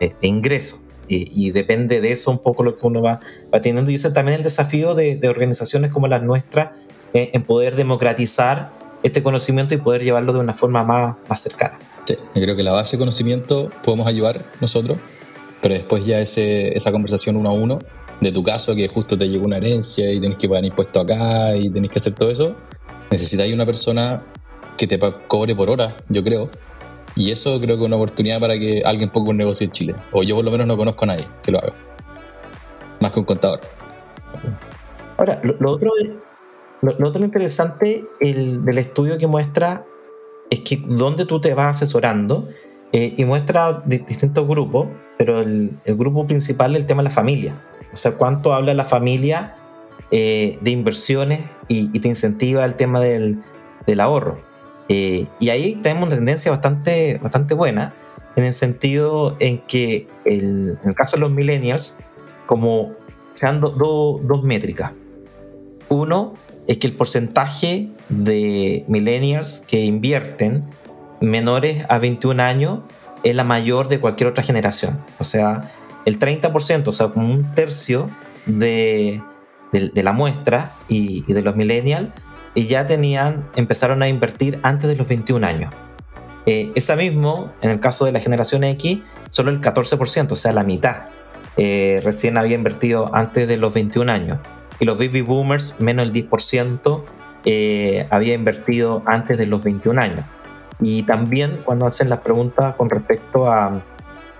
de, 0.00 0.14
ingresos. 0.22 0.86
Y, 1.08 1.50
depende 1.50 2.00
de 2.00 2.12
eso 2.12 2.30
un 2.30 2.38
poco 2.38 2.62
lo 2.62 2.76
que 2.76 2.86
uno 2.86 3.02
va, 3.02 3.20
va 3.52 3.60
teniendo. 3.60 3.90
Y 3.90 3.96
ese 3.96 4.12
también 4.12 4.38
el 4.38 4.44
desafío 4.44 4.94
de, 4.94 5.16
de 5.16 5.28
organizaciones 5.28 5.90
como 5.90 6.06
las 6.06 6.22
nuestras 6.22 6.78
eh, 7.12 7.30
en 7.32 7.42
poder 7.42 7.74
democratizar 7.74 8.70
este 9.02 9.22
conocimiento 9.22 9.74
y 9.74 9.78
poder 9.78 10.04
llevarlo 10.04 10.32
de 10.32 10.38
una 10.38 10.54
forma 10.54 10.84
más, 10.84 11.16
más 11.28 11.42
cercana. 11.42 11.76
Sí, 12.04 12.14
yo 12.34 12.42
creo 12.42 12.54
que 12.54 12.62
la 12.62 12.70
base 12.70 12.96
de 12.96 13.00
conocimiento 13.00 13.70
podemos 13.82 14.06
ayudar 14.06 14.44
nosotros, 14.60 14.98
pero 15.60 15.74
después 15.74 16.06
ya 16.06 16.20
ese, 16.20 16.76
esa 16.76 16.92
conversación 16.92 17.34
uno 17.34 17.48
a 17.48 17.52
uno, 17.52 17.80
de 18.20 18.30
tu 18.30 18.44
caso 18.44 18.76
que 18.76 18.86
justo 18.86 19.18
te 19.18 19.28
llegó 19.28 19.44
una 19.44 19.56
herencia 19.56 20.12
y 20.12 20.20
tenés 20.20 20.38
que 20.38 20.48
pagar 20.48 20.64
impuestos 20.64 21.02
acá 21.02 21.56
y 21.56 21.68
tenés 21.70 21.90
que 21.90 21.98
hacer 21.98 22.14
todo 22.14 22.30
eso, 22.30 22.54
necesitáis 23.10 23.52
una 23.52 23.66
persona 23.66 24.22
que 24.76 24.86
te 24.86 24.98
cobre 25.26 25.56
por 25.56 25.68
hora, 25.68 25.96
yo 26.08 26.22
creo. 26.22 26.50
Y 27.16 27.30
eso 27.30 27.60
creo 27.60 27.76
que 27.76 27.82
es 27.82 27.86
una 27.86 27.96
oportunidad 27.96 28.40
para 28.40 28.58
que 28.58 28.82
alguien 28.84 29.10
ponga 29.10 29.30
un 29.30 29.36
negocio 29.36 29.64
en 29.64 29.72
Chile. 29.72 29.94
O 30.12 30.22
yo 30.22 30.36
por 30.36 30.44
lo 30.44 30.50
menos 30.50 30.66
no 30.66 30.76
conozco 30.76 31.04
a 31.04 31.08
nadie 31.08 31.24
que 31.42 31.52
lo 31.52 31.58
haga. 31.58 31.72
Más 33.00 33.12
que 33.12 33.20
un 33.20 33.24
contador. 33.24 33.60
Ahora, 35.16 35.40
lo, 35.42 35.70
otro 35.70 35.90
lo, 36.82 37.08
otro 37.08 37.24
interesante 37.24 38.04
el, 38.20 38.64
del 38.64 38.78
estudio 38.78 39.18
que 39.18 39.26
muestra 39.26 39.84
es 40.50 40.60
que 40.60 40.76
donde 40.76 41.26
tú 41.26 41.40
te 41.40 41.54
vas 41.54 41.76
asesorando 41.76 42.48
eh, 42.92 43.14
y 43.16 43.24
muestra 43.24 43.82
distintos 43.86 44.46
grupos, 44.48 44.88
pero 45.18 45.40
el, 45.40 45.70
grupo 45.86 46.26
principal 46.26 46.72
es 46.72 46.82
el 46.82 46.86
tema 46.86 47.02
de 47.02 47.08
la 47.08 47.14
familia. 47.14 47.54
O 47.92 47.96
sea, 47.96 48.12
cuánto 48.12 48.52
habla 48.52 48.72
la 48.74 48.84
familia 48.84 49.54
eh, 50.10 50.58
de 50.60 50.70
inversiones 50.70 51.40
y, 51.68 51.98
te 52.00 52.08
incentiva 52.08 52.64
el 52.64 52.76
tema 52.76 53.00
del 53.00 53.42
ahorro. 54.00 54.49
Eh, 54.92 55.28
y 55.38 55.50
ahí 55.50 55.76
tenemos 55.76 56.08
una 56.08 56.16
tendencia 56.16 56.50
bastante, 56.50 57.18
bastante 57.22 57.54
buena 57.54 57.94
en 58.34 58.42
el 58.42 58.52
sentido 58.52 59.36
en 59.38 59.58
que 59.58 60.08
el, 60.24 60.78
en 60.82 60.88
el 60.88 60.94
caso 60.96 61.16
de 61.16 61.20
los 61.20 61.30
millennials, 61.30 61.98
como 62.46 62.90
se 63.30 63.46
dan 63.46 63.60
dos 63.60 64.42
métricas. 64.42 64.92
Uno, 65.88 66.34
es 66.66 66.78
que 66.78 66.88
el 66.88 66.94
porcentaje 66.94 67.88
de 68.08 68.84
millennials 68.88 69.60
que 69.60 69.84
invierten 69.84 70.64
menores 71.20 71.84
a 71.88 71.98
21 71.98 72.42
años 72.42 72.80
es 73.22 73.36
la 73.36 73.44
mayor 73.44 73.86
de 73.86 74.00
cualquier 74.00 74.28
otra 74.28 74.42
generación. 74.42 75.00
O 75.20 75.24
sea, 75.24 75.70
el 76.04 76.18
30%, 76.18 76.88
o 76.88 76.92
sea, 76.92 77.08
como 77.08 77.32
un 77.32 77.54
tercio 77.54 78.10
de, 78.46 79.22
de, 79.72 80.02
la 80.02 80.12
muestra 80.12 80.72
y, 80.88 81.22
de 81.32 81.42
los 81.42 81.54
millennials, 81.54 82.08
y 82.54 82.66
ya 82.66 82.86
tenían, 82.86 83.48
empezaron 83.56 84.02
a 84.02 84.08
invertir 84.08 84.58
antes 84.62 84.88
de 84.88 84.96
los 84.96 85.08
21 85.08 85.46
años. 85.46 85.72
Eh, 86.46 86.72
esa 86.74 86.96
mismo, 86.96 87.52
en 87.62 87.70
el 87.70 87.80
caso 87.80 88.04
de 88.06 88.12
la 88.12 88.20
generación 88.20 88.64
X, 88.64 89.00
solo 89.28 89.50
el 89.50 89.60
14%, 89.60 90.32
o 90.32 90.36
sea, 90.36 90.52
la 90.52 90.64
mitad, 90.64 91.06
eh, 91.56 92.00
recién 92.02 92.38
había 92.38 92.56
invertido 92.56 93.14
antes 93.14 93.46
de 93.46 93.56
los 93.56 93.74
21 93.74 94.10
años 94.10 94.38
y 94.80 94.86
los 94.86 94.98
baby 94.98 95.20
boomers, 95.20 95.76
menos 95.78 96.06
el 96.06 96.12
10%, 96.12 97.04
eh, 97.44 98.06
había 98.10 98.34
invertido 98.34 99.02
antes 99.06 99.38
de 99.38 99.46
los 99.46 99.62
21 99.62 100.00
años. 100.00 100.24
Y 100.80 101.02
también 101.02 101.60
cuando 101.64 101.86
hacen 101.86 102.08
las 102.08 102.20
preguntas 102.20 102.74
con 102.74 102.88
respecto 102.88 103.52
a, 103.52 103.82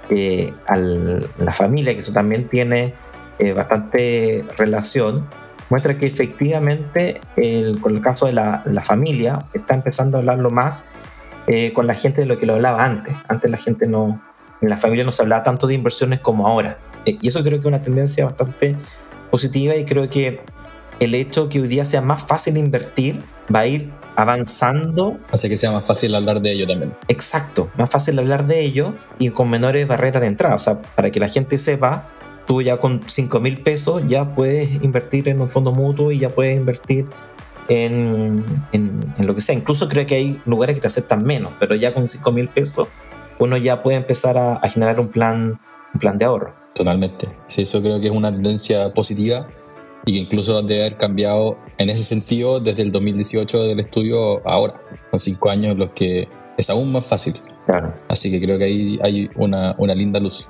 eh, 0.09 0.53
la 1.39 1.53
familia, 1.53 1.95
que 1.95 2.01
eso 2.01 2.13
también 2.13 2.49
tiene 2.49 2.95
eh, 3.39 3.53
bastante 3.53 4.45
relación, 4.57 5.29
muestra 5.71 5.97
que 5.97 6.07
efectivamente 6.07 7.21
el, 7.37 7.81
con 7.81 7.97
el 7.97 8.03
caso 8.03 8.27
de 8.27 8.33
la, 8.33 8.63
la, 8.67 8.83
familia 8.83 9.47
está 9.55 9.75
empezando 9.75 10.17
a 10.17 10.21
hablarlo 10.21 10.51
más 10.51 10.91
con 11.75 11.89
la 11.89 11.95
gente 11.95 12.21
de 12.21 12.29
lo 12.29 12.39
que 12.39 12.47
lo 12.47 12.55
hablaba 12.55 12.85
antes. 12.85 13.17
Antes 13.27 13.51
la 13.51 13.57
gente 13.57 13.89
no, 13.89 14.23
en 14.61 14.69
la 14.69 14.77
familia 14.77 15.05
no 15.05 15.13
se 15.13 15.23
hablaba 15.23 15.43
tanto 15.43 15.67
de 15.67 15.75
inversiones 15.75 16.21
como 16.21 16.47
ahora. 16.47 16.79
y 17.05 17.27
eso 17.27 17.43
creo 17.43 17.59
que 17.59 17.61
es 17.61 17.67
una 17.67 17.83
tendencia 17.83 18.25
bastante 18.25 18.77
positiva 19.31 19.75
y 19.77 19.85
creo 19.85 20.09
que 20.11 20.41
el 21.01 21.15
hecho 21.15 21.49
que 21.49 21.61
hoy 21.61 21.69
día 21.69 21.85
sea 21.85 22.03
más 22.03 22.23
fácil 22.23 22.57
invertir 22.57 23.21
va 23.53 23.61
a 23.61 23.67
ir 23.67 23.91
avanzando. 24.17 25.19
Hace 25.33 25.49
que 25.49 25.57
sea 25.57 25.73
más 25.73 25.85
fácil 25.85 26.15
hablar 26.15 26.43
de 26.43 26.53
ello 26.53 26.67
también. 26.67 26.95
Exacto, 27.09 27.71
más 27.77 27.89
fácil 27.89 28.19
hablar 28.19 28.47
de 28.47 28.61
ello 28.61 28.93
y 29.19 29.31
con 29.31 29.49
menores 29.49 29.87
barreras 29.89 30.21
de 30.21 30.29
entrada. 30.29 30.55
O 30.55 30.59
sea, 30.59 30.83
para 30.83 31.11
que 31.11 31.19
la 31.19 31.29
gente 31.29 31.57
sepa, 31.57 32.11
tú 32.51 32.63
ya 32.63 32.79
con 32.79 33.01
5 33.07 33.39
mil 33.39 33.59
pesos 33.59 34.03
ya 34.09 34.35
puedes 34.35 34.83
invertir 34.83 35.29
en 35.29 35.41
un 35.41 35.49
fondo 35.49 35.71
mutuo 35.71 36.11
y 36.11 36.19
ya 36.19 36.31
puedes 36.31 36.57
invertir 36.57 37.07
en, 37.69 38.45
en, 38.73 39.15
lo 39.25 39.37
que 39.37 39.41
sea. 39.41 39.55
Incluso 39.55 39.89
creo 39.89 40.05
que 40.05 40.17
hay 40.17 40.41
lugares 40.47 40.75
que 40.75 40.81
te 40.81 40.89
aceptan 40.89 41.23
menos, 41.23 41.53
pero 41.61 41.77
ya 41.77 41.95
con 41.95 42.09
5 42.09 42.33
mil 42.33 42.49
pesos 42.49 42.89
uno 43.39 43.57
ya 43.57 43.85
puede 43.85 43.99
empezar 43.99 44.37
a, 44.37 44.57
a 44.57 44.69
generar 44.69 44.99
un 44.99 45.11
plan, 45.11 45.61
un 45.95 46.01
plan 46.01 46.19
de 46.19 46.25
ahorro. 46.25 46.53
Totalmente. 46.75 47.29
Sí, 47.47 47.63
eso 47.63 47.81
creo 47.81 48.01
que 48.01 48.09
es 48.09 48.13
una 48.13 48.33
tendencia 48.33 48.93
positiva 48.95 49.47
y 50.05 50.15
que 50.15 50.19
incluso 50.19 50.61
debe 50.61 50.87
haber 50.87 50.97
cambiado 50.97 51.57
en 51.79 51.89
ese 51.89 52.03
sentido 52.03 52.59
desde 52.59 52.83
el 52.83 52.91
2018 52.91 53.63
del 53.63 53.79
estudio 53.79 54.45
ahora, 54.45 54.75
con 55.13 55.21
cinco 55.21 55.51
años, 55.51 55.77
los 55.77 55.91
que 55.91 56.27
es 56.59 56.69
aún 56.69 56.91
más 56.91 57.07
fácil. 57.07 57.39
Claro. 57.67 57.93
Así 58.09 58.29
que 58.29 58.41
creo 58.41 58.59
que 58.59 58.65
ahí 58.65 58.99
hay 59.05 59.31
una, 59.37 59.77
una 59.79 59.95
linda 59.95 60.19
luz. 60.19 60.49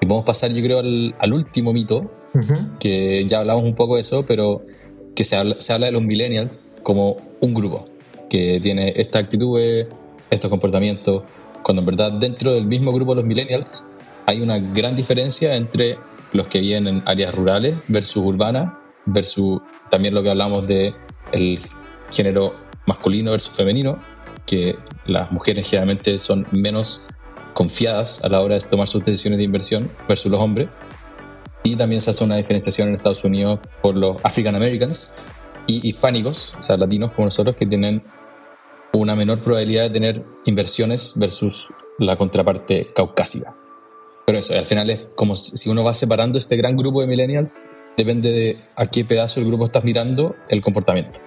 Y 0.00 0.06
podemos 0.06 0.24
pasar, 0.24 0.52
yo 0.52 0.62
creo, 0.62 0.78
al, 0.78 1.14
al 1.18 1.32
último 1.32 1.72
mito, 1.72 2.10
que 2.78 3.24
ya 3.26 3.40
hablamos 3.40 3.64
un 3.64 3.74
poco 3.74 3.96
de 3.96 4.02
eso, 4.02 4.24
pero 4.26 4.58
que 5.14 5.24
se 5.24 5.36
habla, 5.36 5.56
se 5.58 5.72
habla 5.72 5.86
de 5.86 5.92
los 5.92 6.02
millennials 6.02 6.68
como 6.82 7.16
un 7.40 7.54
grupo 7.54 7.88
que 8.28 8.60
tiene 8.60 8.92
estas 8.96 9.24
actitudes, 9.24 9.88
estos 10.30 10.50
comportamientos, 10.50 11.22
cuando 11.62 11.82
en 11.82 11.86
verdad 11.86 12.12
dentro 12.12 12.52
del 12.52 12.66
mismo 12.66 12.92
grupo 12.92 13.12
de 13.12 13.22
los 13.22 13.24
millennials 13.24 13.96
hay 14.26 14.40
una 14.40 14.58
gran 14.58 14.94
diferencia 14.94 15.56
entre 15.56 15.96
los 16.32 16.46
que 16.48 16.60
viven 16.60 16.86
en 16.86 17.02
áreas 17.06 17.34
rurales 17.34 17.76
versus 17.88 18.24
urbanas, 18.24 18.74
versus 19.06 19.60
también 19.90 20.14
lo 20.14 20.22
que 20.22 20.30
hablamos 20.30 20.66
de 20.66 20.92
el 21.32 21.58
género 22.10 22.54
masculino 22.86 23.30
versus 23.30 23.54
femenino, 23.54 23.96
que 24.46 24.76
las 25.06 25.32
mujeres 25.32 25.68
generalmente 25.68 26.18
son 26.18 26.46
menos 26.52 27.02
confiadas 27.58 28.24
a 28.24 28.28
la 28.28 28.40
hora 28.40 28.54
de 28.54 28.60
tomar 28.60 28.86
sus 28.86 29.04
decisiones 29.04 29.38
de 29.38 29.42
inversión 29.42 29.90
versus 30.06 30.30
los 30.30 30.40
hombres. 30.40 30.68
Y 31.64 31.74
también 31.74 32.00
se 32.00 32.10
hace 32.10 32.22
una 32.22 32.36
diferenciación 32.36 32.86
en 32.86 32.94
Estados 32.94 33.24
Unidos 33.24 33.58
por 33.82 33.96
los 33.96 34.16
African 34.22 34.54
Americans 34.54 35.12
y 35.66 35.88
hispánicos, 35.88 36.54
o 36.60 36.62
sea, 36.62 36.76
latinos 36.76 37.10
como 37.10 37.26
nosotros, 37.26 37.56
que 37.56 37.66
tienen 37.66 38.00
una 38.92 39.16
menor 39.16 39.42
probabilidad 39.42 39.82
de 39.82 39.90
tener 39.90 40.22
inversiones 40.44 41.14
versus 41.16 41.66
la 41.98 42.16
contraparte 42.16 42.92
caucásica. 42.94 43.56
Pero 44.24 44.38
eso, 44.38 44.56
al 44.56 44.66
final 44.66 44.88
es 44.90 45.08
como 45.16 45.34
si 45.34 45.68
uno 45.68 45.82
va 45.82 45.94
separando 45.94 46.38
este 46.38 46.56
gran 46.56 46.76
grupo 46.76 47.00
de 47.00 47.08
millennials, 47.08 47.52
depende 47.96 48.30
de 48.30 48.56
a 48.76 48.86
qué 48.86 49.04
pedazo 49.04 49.40
del 49.40 49.48
grupo 49.48 49.64
estás 49.64 49.82
mirando 49.82 50.36
el 50.48 50.62
comportamiento. 50.62 51.18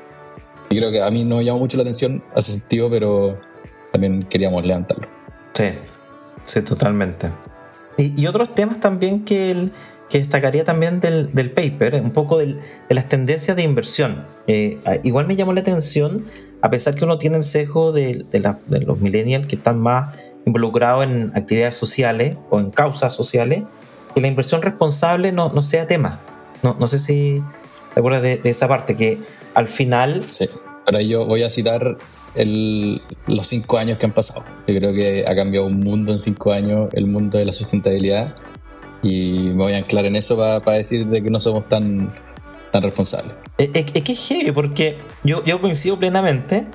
Y 0.69 0.77
creo 0.77 0.91
que 0.91 1.01
a 1.01 1.09
mí 1.11 1.25
no 1.25 1.37
me 1.39 1.43
llamó 1.43 1.59
mucho 1.59 1.75
la 1.75 1.83
atención 1.83 2.23
hace 2.33 2.53
sentido, 2.53 2.89
pero 2.89 3.37
también 3.91 4.23
queríamos 4.29 4.65
levantarlo. 4.65 5.09
Sí, 5.51 5.65
sí, 6.51 6.61
totalmente. 6.61 7.29
Y, 7.97 8.25
otros 8.25 8.55
temas 8.55 8.79
también 8.79 9.25
que, 9.25 9.69
que 10.09 10.17
destacaría 10.17 10.63
también 10.63 10.99
del, 10.99 11.33
del 11.33 11.51
paper, 11.51 12.01
un 12.01 12.11
poco 12.11 12.39
de 12.39 12.57
las 12.89 13.07
tendencias 13.09 13.55
de 13.55 13.63
inversión. 13.63 14.25
Eh, 14.47 14.79
igual 15.03 15.27
me 15.27 15.35
llamó 15.35 15.53
la 15.53 15.61
atención, 15.61 16.25
a 16.61 16.69
pesar 16.69 16.95
que 16.95 17.05
uno 17.05 17.19
tiene 17.19 17.37
el 17.37 17.43
sesgo 17.43 17.91
de, 17.91 18.25
de 18.31 18.79
los 18.81 18.99
millennials 18.99 19.45
que 19.45 19.55
están 19.55 19.79
más 19.79 20.15
involucrado 20.45 21.03
en 21.03 21.31
actividades 21.35 21.75
sociales 21.75 22.37
o 22.49 22.59
en 22.59 22.71
causas 22.71 23.13
sociales, 23.13 23.63
que 24.15 24.21
la 24.21 24.27
inversión 24.27 24.61
responsable 24.61 25.31
no, 25.31 25.51
no 25.53 25.61
sea 25.61 25.85
tema. 25.85 26.19
No, 26.63 26.75
no 26.79 26.87
sé 26.87 26.97
si 26.97 27.43
te 27.93 27.99
acuerdas 27.99 28.23
de, 28.23 28.41
esa 28.43 28.67
parte, 28.67 28.95
que 28.95 29.19
al 29.53 29.67
final... 29.67 30.23
Sí, 30.29 30.49
para 30.85 30.99
ello 30.99 31.25
voy 31.25 31.43
a 31.43 31.49
citar 31.49 31.97
los 32.35 33.47
cinco 33.47 33.77
años 33.77 33.97
que 33.97 34.05
han 34.05 34.13
pasado. 34.13 34.43
Yo 34.67 34.75
creo 34.75 34.93
que 34.93 35.25
ha 35.27 35.35
cambiado 35.35 35.67
un 35.67 35.79
mundo 35.79 36.11
en 36.11 36.19
cinco 36.19 36.51
años, 36.51 36.89
el 36.93 37.07
mundo 37.07 37.37
de 37.37 37.45
la 37.45 37.53
sustentabilidad, 37.53 38.35
y 39.03 39.49
me 39.53 39.63
voy 39.63 39.73
a 39.73 39.77
anclar 39.77 40.05
en 40.05 40.15
eso 40.15 40.37
para, 40.37 40.77
decir 40.77 41.07
de 41.07 41.21
que 41.21 41.29
no 41.29 41.39
somos 41.39 41.67
tan, 41.67 42.11
tan 42.71 42.83
responsables. 42.83 43.33
Es, 43.57 43.69
es, 43.73 44.01
que 44.01 44.11
es 44.11 44.27
heavy, 44.27 44.51
porque 44.51 44.97
yo, 45.23 45.43
yo 45.43 45.59
coincido 45.59 45.99
plenamente, 45.99 46.67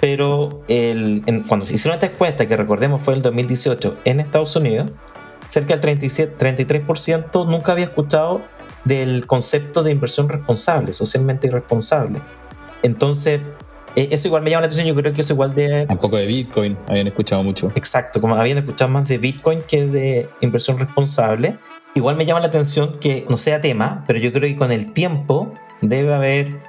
pero 0.00 0.62
el, 0.68 1.22
cuando 1.46 1.64
se 1.64 1.74
hicieron 1.74 1.94
esta 1.94 2.12
encuesta, 2.12 2.46
que 2.46 2.56
recordemos 2.56 3.02
fue 3.02 3.14
el 3.14 3.22
2018 3.22 3.98
en 4.04 4.20
Estados 4.20 4.54
Unidos, 4.56 4.90
cerca 5.48 5.74
del 5.74 5.80
37, 5.80 6.36
33% 6.38 7.46
nunca 7.46 7.72
había 7.72 7.84
escuchado 7.84 8.40
del 8.84 9.26
concepto 9.26 9.82
de 9.82 9.92
inversión 9.92 10.28
responsable, 10.28 10.92
socialmente 10.92 11.48
irresponsable. 11.48 12.20
Entonces, 12.82 13.40
e, 13.96 14.08
eso 14.10 14.28
igual 14.28 14.42
me 14.42 14.50
llama 14.50 14.62
la 14.62 14.66
atención, 14.66 14.86
yo 14.86 14.94
creo 14.94 15.12
que 15.12 15.20
eso 15.20 15.32
igual 15.32 15.54
de... 15.54 15.86
Un 15.88 15.98
poco 15.98 16.16
de 16.16 16.26
Bitcoin, 16.26 16.76
habían 16.88 17.06
escuchado 17.06 17.42
mucho. 17.42 17.72
Exacto, 17.74 18.20
como 18.20 18.34
habían 18.34 18.58
escuchado 18.58 18.90
más 18.90 19.08
de 19.08 19.18
Bitcoin 19.18 19.62
que 19.66 19.86
de 19.86 20.28
inversión 20.40 20.78
responsable. 20.78 21.58
Igual 21.94 22.16
me 22.16 22.24
llama 22.24 22.40
la 22.40 22.46
atención 22.46 22.98
que 23.00 23.26
no 23.28 23.36
sea 23.36 23.60
tema, 23.60 24.04
pero 24.06 24.18
yo 24.18 24.32
creo 24.32 24.48
que 24.48 24.56
con 24.56 24.70
el 24.70 24.92
tiempo 24.92 25.52
debe 25.80 26.14
haber 26.14 26.60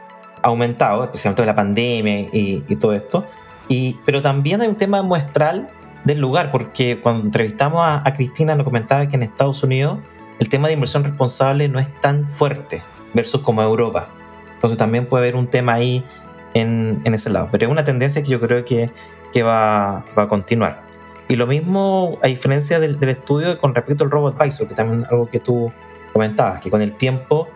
aumentado, 0.41 1.03
especialmente 1.03 1.45
la 1.45 1.55
pandemia 1.55 2.27
y, 2.33 2.75
todo 2.79 2.93
esto. 2.93 3.25
Y, 3.67 3.97
pero 4.05 4.21
también 4.21 4.61
hay 4.61 4.67
un 4.67 4.75
tema 4.75 5.03
muestral 5.03 5.69
del 6.03 6.19
lugar, 6.19 6.51
porque 6.51 6.99
cuando 6.99 7.23
entrevistamos 7.25 7.85
a, 7.85 8.01
a 8.03 8.13
Cristina 8.13 8.55
nos 8.55 8.63
comentaba 8.63 9.07
que 9.07 9.15
en 9.15 9.23
Estados 9.23 9.61
Unidos 9.61 9.99
el 10.39 10.49
tema 10.49 10.67
de 10.67 10.73
inversión 10.73 11.03
responsable 11.03 11.69
no 11.69 11.77
es 11.77 11.93
tan 12.01 12.27
fuerte 12.27 12.81
versus 13.13 13.41
como 13.41 13.61
Europa. 13.61 14.09
Entonces 14.61 14.77
también 14.77 15.07
puede 15.07 15.23
haber 15.23 15.35
un 15.35 15.47
tema 15.47 15.73
ahí 15.73 16.03
en, 16.53 17.01
ese 17.03 17.31
lado. 17.31 17.49
Pero 17.51 17.65
es 17.65 17.71
una 17.71 17.83
tendencia 17.83 18.21
que 18.21 18.29
yo 18.29 18.39
creo 18.39 18.63
que, 18.63 18.91
que 19.33 19.41
va, 19.41 20.05
va, 20.17 20.23
a 20.23 20.27
continuar. 20.27 20.83
Y 21.27 21.35
lo 21.35 21.47
mismo 21.47 22.19
a 22.21 22.27
diferencia 22.27 22.79
del, 22.79 22.97
estudio 23.03 23.57
con 23.57 23.73
respecto 23.73 24.03
al 24.03 24.11
Robot 24.11 24.39
Advisor, 24.39 24.67
que 24.67 24.75
también 24.75 25.01
es 25.01 25.09
algo 25.09 25.27
que 25.27 25.39
tú 25.39 25.71
comentabas, 26.13 26.61
que 26.61 26.69
con 26.69 26.81
el 26.81 26.93
tiempo 26.93 27.47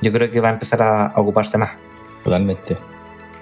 yo 0.00 0.12
creo 0.12 0.30
que 0.30 0.40
va 0.40 0.50
a 0.50 0.52
empezar 0.52 0.82
a, 0.82 1.12
ocuparse 1.16 1.58
más. 1.58 1.70
Totalmente. 2.22 2.76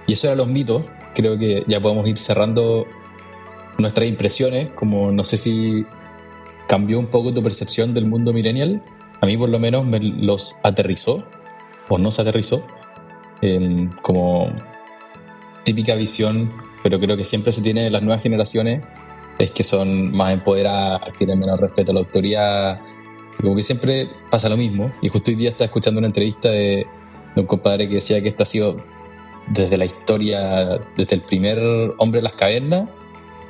Y 0.06 0.12
eso 0.12 0.28
eran 0.28 0.38
los 0.38 0.46
mitos. 0.46 0.84
Creo 1.14 1.38
que 1.38 1.64
ya 1.66 1.80
podemos 1.80 2.06
ir 2.06 2.18
cerrando 2.18 2.86
nuestras 3.78 4.06
impresiones, 4.06 4.72
como 4.72 5.10
no 5.10 5.24
sé 5.24 5.36
si 5.36 5.84
cambió 6.68 6.98
un 6.98 7.06
poco 7.06 7.34
tu 7.34 7.42
percepción 7.42 7.92
del 7.92 8.06
mundo 8.06 8.32
millennial. 8.32 8.82
A 9.20 9.26
mí 9.26 9.36
por 9.36 9.48
lo 9.48 9.58
menos 9.58 9.84
me 9.84 9.98
los 10.00 10.56
aterrizó, 10.62 11.24
o 11.88 11.98
no 11.98 12.10
se 12.10 12.22
aterrizó, 12.22 12.64
como 14.02 14.52
típica 15.64 15.94
visión, 15.94 16.50
pero 16.82 16.98
creo 16.98 17.16
que 17.16 17.24
siempre 17.24 17.52
se 17.52 17.62
tiene 17.62 17.84
de 17.84 17.90
las 17.90 18.02
nuevas 18.02 18.22
generaciones, 18.22 18.80
es 19.38 19.52
que 19.52 19.62
son 19.62 20.12
más 20.12 20.32
empoderadas, 20.32 21.02
tienen 21.16 21.38
menos 21.38 21.58
respeto 21.58 21.92
a 21.92 21.94
la 21.94 22.00
autoridad, 22.00 22.80
como 23.40 23.56
que 23.56 23.62
siempre 23.62 24.08
pasa 24.30 24.48
lo 24.48 24.56
mismo. 24.56 24.90
Y 25.02 25.08
justo 25.08 25.30
hoy 25.30 25.36
día 25.36 25.50
estaba 25.50 25.66
escuchando 25.66 25.98
una 25.98 26.08
entrevista 26.08 26.50
de, 26.50 26.86
un 27.36 27.46
compadre 27.46 27.88
que 27.88 27.94
decía 27.94 28.20
que 28.20 28.28
esto 28.28 28.42
ha 28.42 28.46
sido 28.46 28.76
desde 29.48 29.78
la 29.78 29.84
historia, 29.84 30.80
desde 30.96 31.16
el 31.16 31.22
primer 31.22 31.58
hombre 31.98 32.18
de 32.18 32.22
las 32.22 32.34
cavernas, 32.34 32.88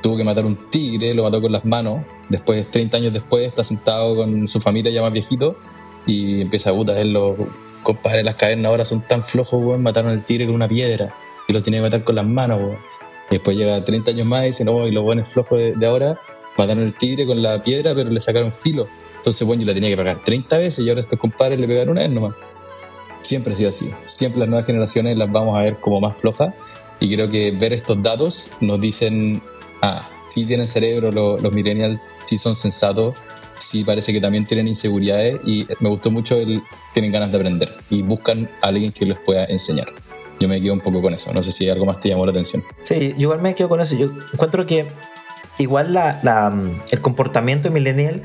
tuvo 0.03 0.17
que 0.17 0.25
matar 0.25 0.47
un 0.47 0.71
tigre, 0.71 1.13
lo 1.15 1.25
mató 1.25 1.41
con 1.41 1.53
las 1.53 1.65
manos, 1.65 2.01
después, 2.29 2.71
30 2.71 2.97
años 2.97 3.13
después, 3.13 3.47
está 3.47 3.65
sentado 3.65 4.15
con 4.15 4.49
su 4.49 4.61
familia 4.61 4.91
ya 4.91 5.03
más 5.03 5.13
viejito 5.13 5.55
y 6.07 6.43
empieza 6.43 6.71
a 6.71 6.75
puta, 6.75 7.03
los 7.05 7.37
compadres 7.37 7.70
de 7.85 8.23
las 8.25 8.35
cavernas 8.35 8.67
ahora 8.67 8.85
son 8.85 9.03
tan 9.03 9.25
flojos, 9.25 9.63
weón, 9.63 9.83
mataron 9.83 10.11
al 10.11 10.25
tigre 10.25 10.47
con 10.47 10.55
una 10.55 10.69
piedra 10.69 11.15
y 11.49 11.53
lo 11.53 11.63
tenía 11.63 11.81
que 11.81 11.87
matar 11.87 12.05
con 12.05 12.15
las 12.15 12.27
manos, 12.27 12.61
weón. 12.61 12.79
Y 13.31 13.35
después 13.35 13.57
llega 13.57 13.85
30 13.85 14.11
años 14.11 14.27
más 14.27 14.43
y 14.43 14.47
dice, 14.47 14.65
no, 14.65 14.87
y 14.87 14.91
los 14.91 15.05
buenos 15.05 15.29
flojos 15.29 15.59
de, 15.77 15.87
ahora 15.87 16.17
mataron 16.59 16.85
al 16.85 16.95
tigre 16.95 17.27
con 17.27 17.41
la 17.43 17.63
piedra, 17.63 17.95
pero 17.95 18.11
le 18.11 18.21
sacaron 18.21 18.51
filo. 18.51 18.89
Entonces, 19.17 19.47
bueno, 19.47 19.63
yo 19.63 19.69
la 19.69 19.75
tenía 19.75 19.91
que 19.91 19.97
pagar 19.97 20.19
30 20.19 20.59
veces 20.59 20.85
y 20.85 20.89
ahora 20.89 21.01
estos 21.01 21.19
compadres 21.19 21.59
le 21.61 21.67
pegaron 21.67 21.91
una 21.91 22.03
vez 22.03 22.11
nomás. 22.11 22.35
Siempre 23.23 23.55
ha 23.55 23.57
sido 23.57 23.71
así. 23.71 23.91
Siempre 24.05 24.41
las 24.41 24.49
nuevas 24.49 24.67
generaciones 24.67 25.17
las 25.17 25.31
vamos 25.31 25.57
a 25.57 25.63
ver 25.63 25.77
como 25.77 26.01
más 26.01 26.17
flojas. 26.17 26.55
Y 26.99 27.15
creo 27.15 27.31
que 27.31 27.53
ver 27.53 27.73
estos 27.73 28.03
datos 28.03 28.51
nos 28.61 28.81
dicen, 28.81 29.43
ah, 29.83 30.09
sí 30.29 30.45
tienen 30.45 30.67
cerebro 30.67 31.13
los, 31.13 31.41
los 31.41 31.53
millennials, 31.53 32.01
sí 32.25 32.39
son 32.39 32.57
sensatos, 32.57 33.15
sí 33.61 33.85
parece 33.85 34.13
que 34.13 34.21
también 34.21 34.47
tienen 34.47 34.69
inseguridades 34.69 35.41
y 35.45 35.67
me 35.81 35.89
gustó 35.89 36.11
mucho 36.11 36.37
el 36.37 36.63
tienen 36.93 37.13
ganas 37.13 37.31
de 37.31 37.39
aprender 37.39 37.73
y 37.89 38.03
buscan 38.03 38.49
a 38.63 38.69
alguien 38.69 38.93
que 38.93 39.07
les 39.07 39.19
pueda 39.19 39.45
enseñar. 39.45 39.89
Yo 40.41 40.49
me 40.49 40.61
quedo 40.61 40.73
un 40.73 40.81
poco 40.81 41.03
con 41.03 41.13
eso, 41.13 41.33
no 41.33 41.43
sé 41.43 41.53
si 41.53 41.69
algo 41.69 41.85
más 41.85 42.01
te 42.01 42.09
llamó 42.09 42.25
la 42.25 42.33
atención. 42.33 42.63
Sí, 42.83 43.11
yo 43.11 43.23
igual 43.23 43.43
me 43.43 43.55
quedo 43.55 43.69
con 43.69 43.81
eso. 43.81 43.95
Yo 43.97 44.11
encuentro 44.33 44.67
que 44.67 44.87
igual 45.59 45.93
la, 45.93 46.53
el 46.91 47.01
comportamiento 47.01 47.71
millennial 47.71 48.23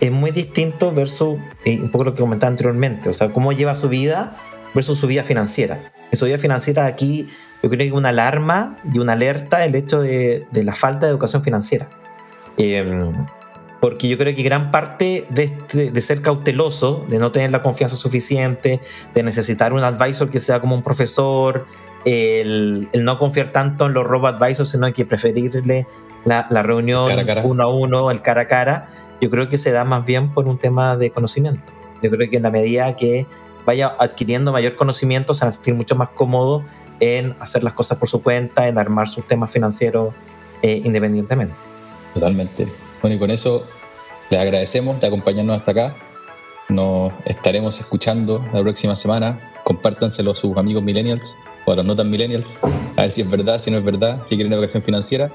es 0.00 0.12
muy 0.12 0.30
distinto 0.30 0.92
versus 0.92 1.38
eh, 1.64 1.80
un 1.80 1.90
poco 1.90 2.04
lo 2.04 2.14
que 2.14 2.20
comentaba 2.20 2.50
anteriormente, 2.50 3.08
o 3.08 3.14
sea, 3.14 3.30
cómo 3.30 3.52
lleva 3.52 3.74
su 3.74 3.88
vida 3.88 4.36
versus 4.74 4.98
su 4.98 5.08
vida 5.08 5.24
financiera. 5.24 5.92
En 6.12 6.18
su 6.18 6.26
vida 6.26 6.38
financiera 6.38 6.86
aquí 6.86 7.28
yo 7.62 7.68
creo 7.68 7.90
que 7.90 7.92
una 7.92 8.10
alarma 8.10 8.76
y 8.92 9.00
una 9.00 9.14
alerta 9.14 9.64
el 9.64 9.74
hecho 9.74 10.00
de, 10.00 10.46
de 10.52 10.62
la 10.62 10.76
falta 10.76 11.06
de 11.06 11.10
educación 11.10 11.42
financiera. 11.42 11.88
Eh, 12.56 13.12
porque 13.80 14.08
yo 14.08 14.18
creo 14.18 14.34
que 14.34 14.42
gran 14.42 14.70
parte 14.70 15.26
de, 15.30 15.44
este, 15.44 15.90
de 15.90 16.00
ser 16.00 16.20
cauteloso, 16.20 17.06
de 17.08 17.18
no 17.18 17.30
tener 17.30 17.52
la 17.52 17.62
confianza 17.62 17.96
suficiente, 17.96 18.80
de 19.14 19.22
necesitar 19.22 19.72
un 19.72 19.84
advisor 19.84 20.30
que 20.30 20.40
sea 20.40 20.60
como 20.60 20.74
un 20.74 20.82
profesor, 20.82 21.64
el, 22.04 22.88
no 22.92 23.18
confiar 23.18 23.52
tanto 23.52 23.86
en 23.86 23.94
los 23.94 24.04
robo 24.04 24.26
advisors, 24.26 24.70
sino 24.70 24.92
que 24.92 25.04
preferirle 25.04 25.86
la, 26.24 26.42
reunión 26.62 27.12
uno 27.44 27.62
a 27.62 27.68
uno, 27.72 28.10
el 28.10 28.20
cara 28.20 28.42
a 28.42 28.46
cara, 28.48 28.88
yo 29.20 29.30
creo 29.30 29.48
que 29.48 29.58
se 29.58 29.70
da 29.70 29.84
más 29.84 30.04
bien 30.04 30.32
por 30.32 30.48
un 30.48 30.58
tema 30.58 30.96
de 30.96 31.10
conocimiento. 31.10 31.72
Yo 32.02 32.10
creo 32.10 32.28
que 32.28 32.36
en 32.36 32.42
la 32.42 32.50
medida 32.50 32.94
que 32.96 33.26
vaya 33.64 33.94
adquiriendo 33.98 34.52
mayor 34.52 34.76
conocimiento, 34.76 35.34
se 35.34 35.44
va 35.44 35.50
a 35.50 35.52
sentir 35.52 35.74
mucho 35.74 35.94
más 35.94 36.08
cómodo 36.10 36.64
en 37.00 37.36
hacer 37.38 37.62
las 37.62 37.74
cosas 37.74 37.98
por 37.98 38.08
su 38.08 38.22
cuenta, 38.22 38.66
en 38.66 38.78
armar 38.78 39.08
sus 39.08 39.26
temas 39.26 39.50
financieros 39.50 40.14
eh, 40.62 40.80
independientemente. 40.84 41.54
Totalmente. 42.14 42.87
Bueno, 43.00 43.16
y 43.16 43.18
con 43.18 43.30
eso 43.30 43.64
les 44.30 44.40
agradecemos 44.40 45.00
de 45.00 45.06
acompañarnos 45.06 45.56
hasta 45.56 45.70
acá. 45.70 45.94
Nos 46.68 47.12
estaremos 47.24 47.78
escuchando 47.80 48.44
la 48.52 48.60
próxima 48.60 48.94
semana. 48.96 49.52
Compártanselo 49.64 50.32
a 50.32 50.34
sus 50.34 50.56
amigos 50.56 50.82
millennials 50.82 51.38
o 51.64 51.72
a 51.72 51.76
los 51.76 51.84
no 51.84 51.96
tan 51.96 52.10
millennials. 52.10 52.60
A 52.96 53.02
ver 53.02 53.10
si 53.10 53.22
es 53.22 53.30
verdad, 53.30 53.58
si 53.58 53.70
no 53.70 53.78
es 53.78 53.84
verdad, 53.84 54.18
si 54.22 54.36
quieren 54.36 54.52
educación 54.52 54.82
financiera. 54.82 55.30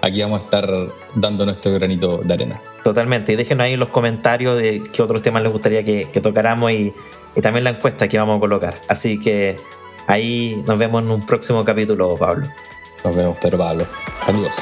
Aquí 0.00 0.22
vamos 0.22 0.40
a 0.40 0.44
estar 0.44 0.68
dando 1.14 1.44
nuestro 1.44 1.72
granito 1.72 2.18
de 2.18 2.32
arena. 2.32 2.62
Totalmente. 2.84 3.32
Y 3.32 3.36
déjenos 3.36 3.64
ahí 3.64 3.74
en 3.74 3.80
los 3.80 3.88
comentarios 3.88 4.56
de 4.56 4.82
qué 4.92 5.02
otros 5.02 5.22
temas 5.22 5.42
les 5.42 5.50
gustaría 5.50 5.82
que, 5.82 6.06
tocáramos 6.22 6.70
y, 6.70 6.94
y 7.34 7.40
también 7.40 7.64
la 7.64 7.70
encuesta 7.70 8.06
que 8.06 8.18
vamos 8.18 8.36
a 8.36 8.40
colocar. 8.40 8.74
Así 8.86 9.18
que 9.18 9.56
ahí 10.06 10.62
nos 10.66 10.78
vemos 10.78 11.02
en 11.02 11.10
un 11.10 11.26
próximo 11.26 11.64
capítulo, 11.64 12.16
Pablo. 12.16 12.46
Nos 13.04 13.16
vemos, 13.16 13.36
Pedro 13.38 13.58
Pablo. 13.58 13.86
Saludos. 14.24 14.52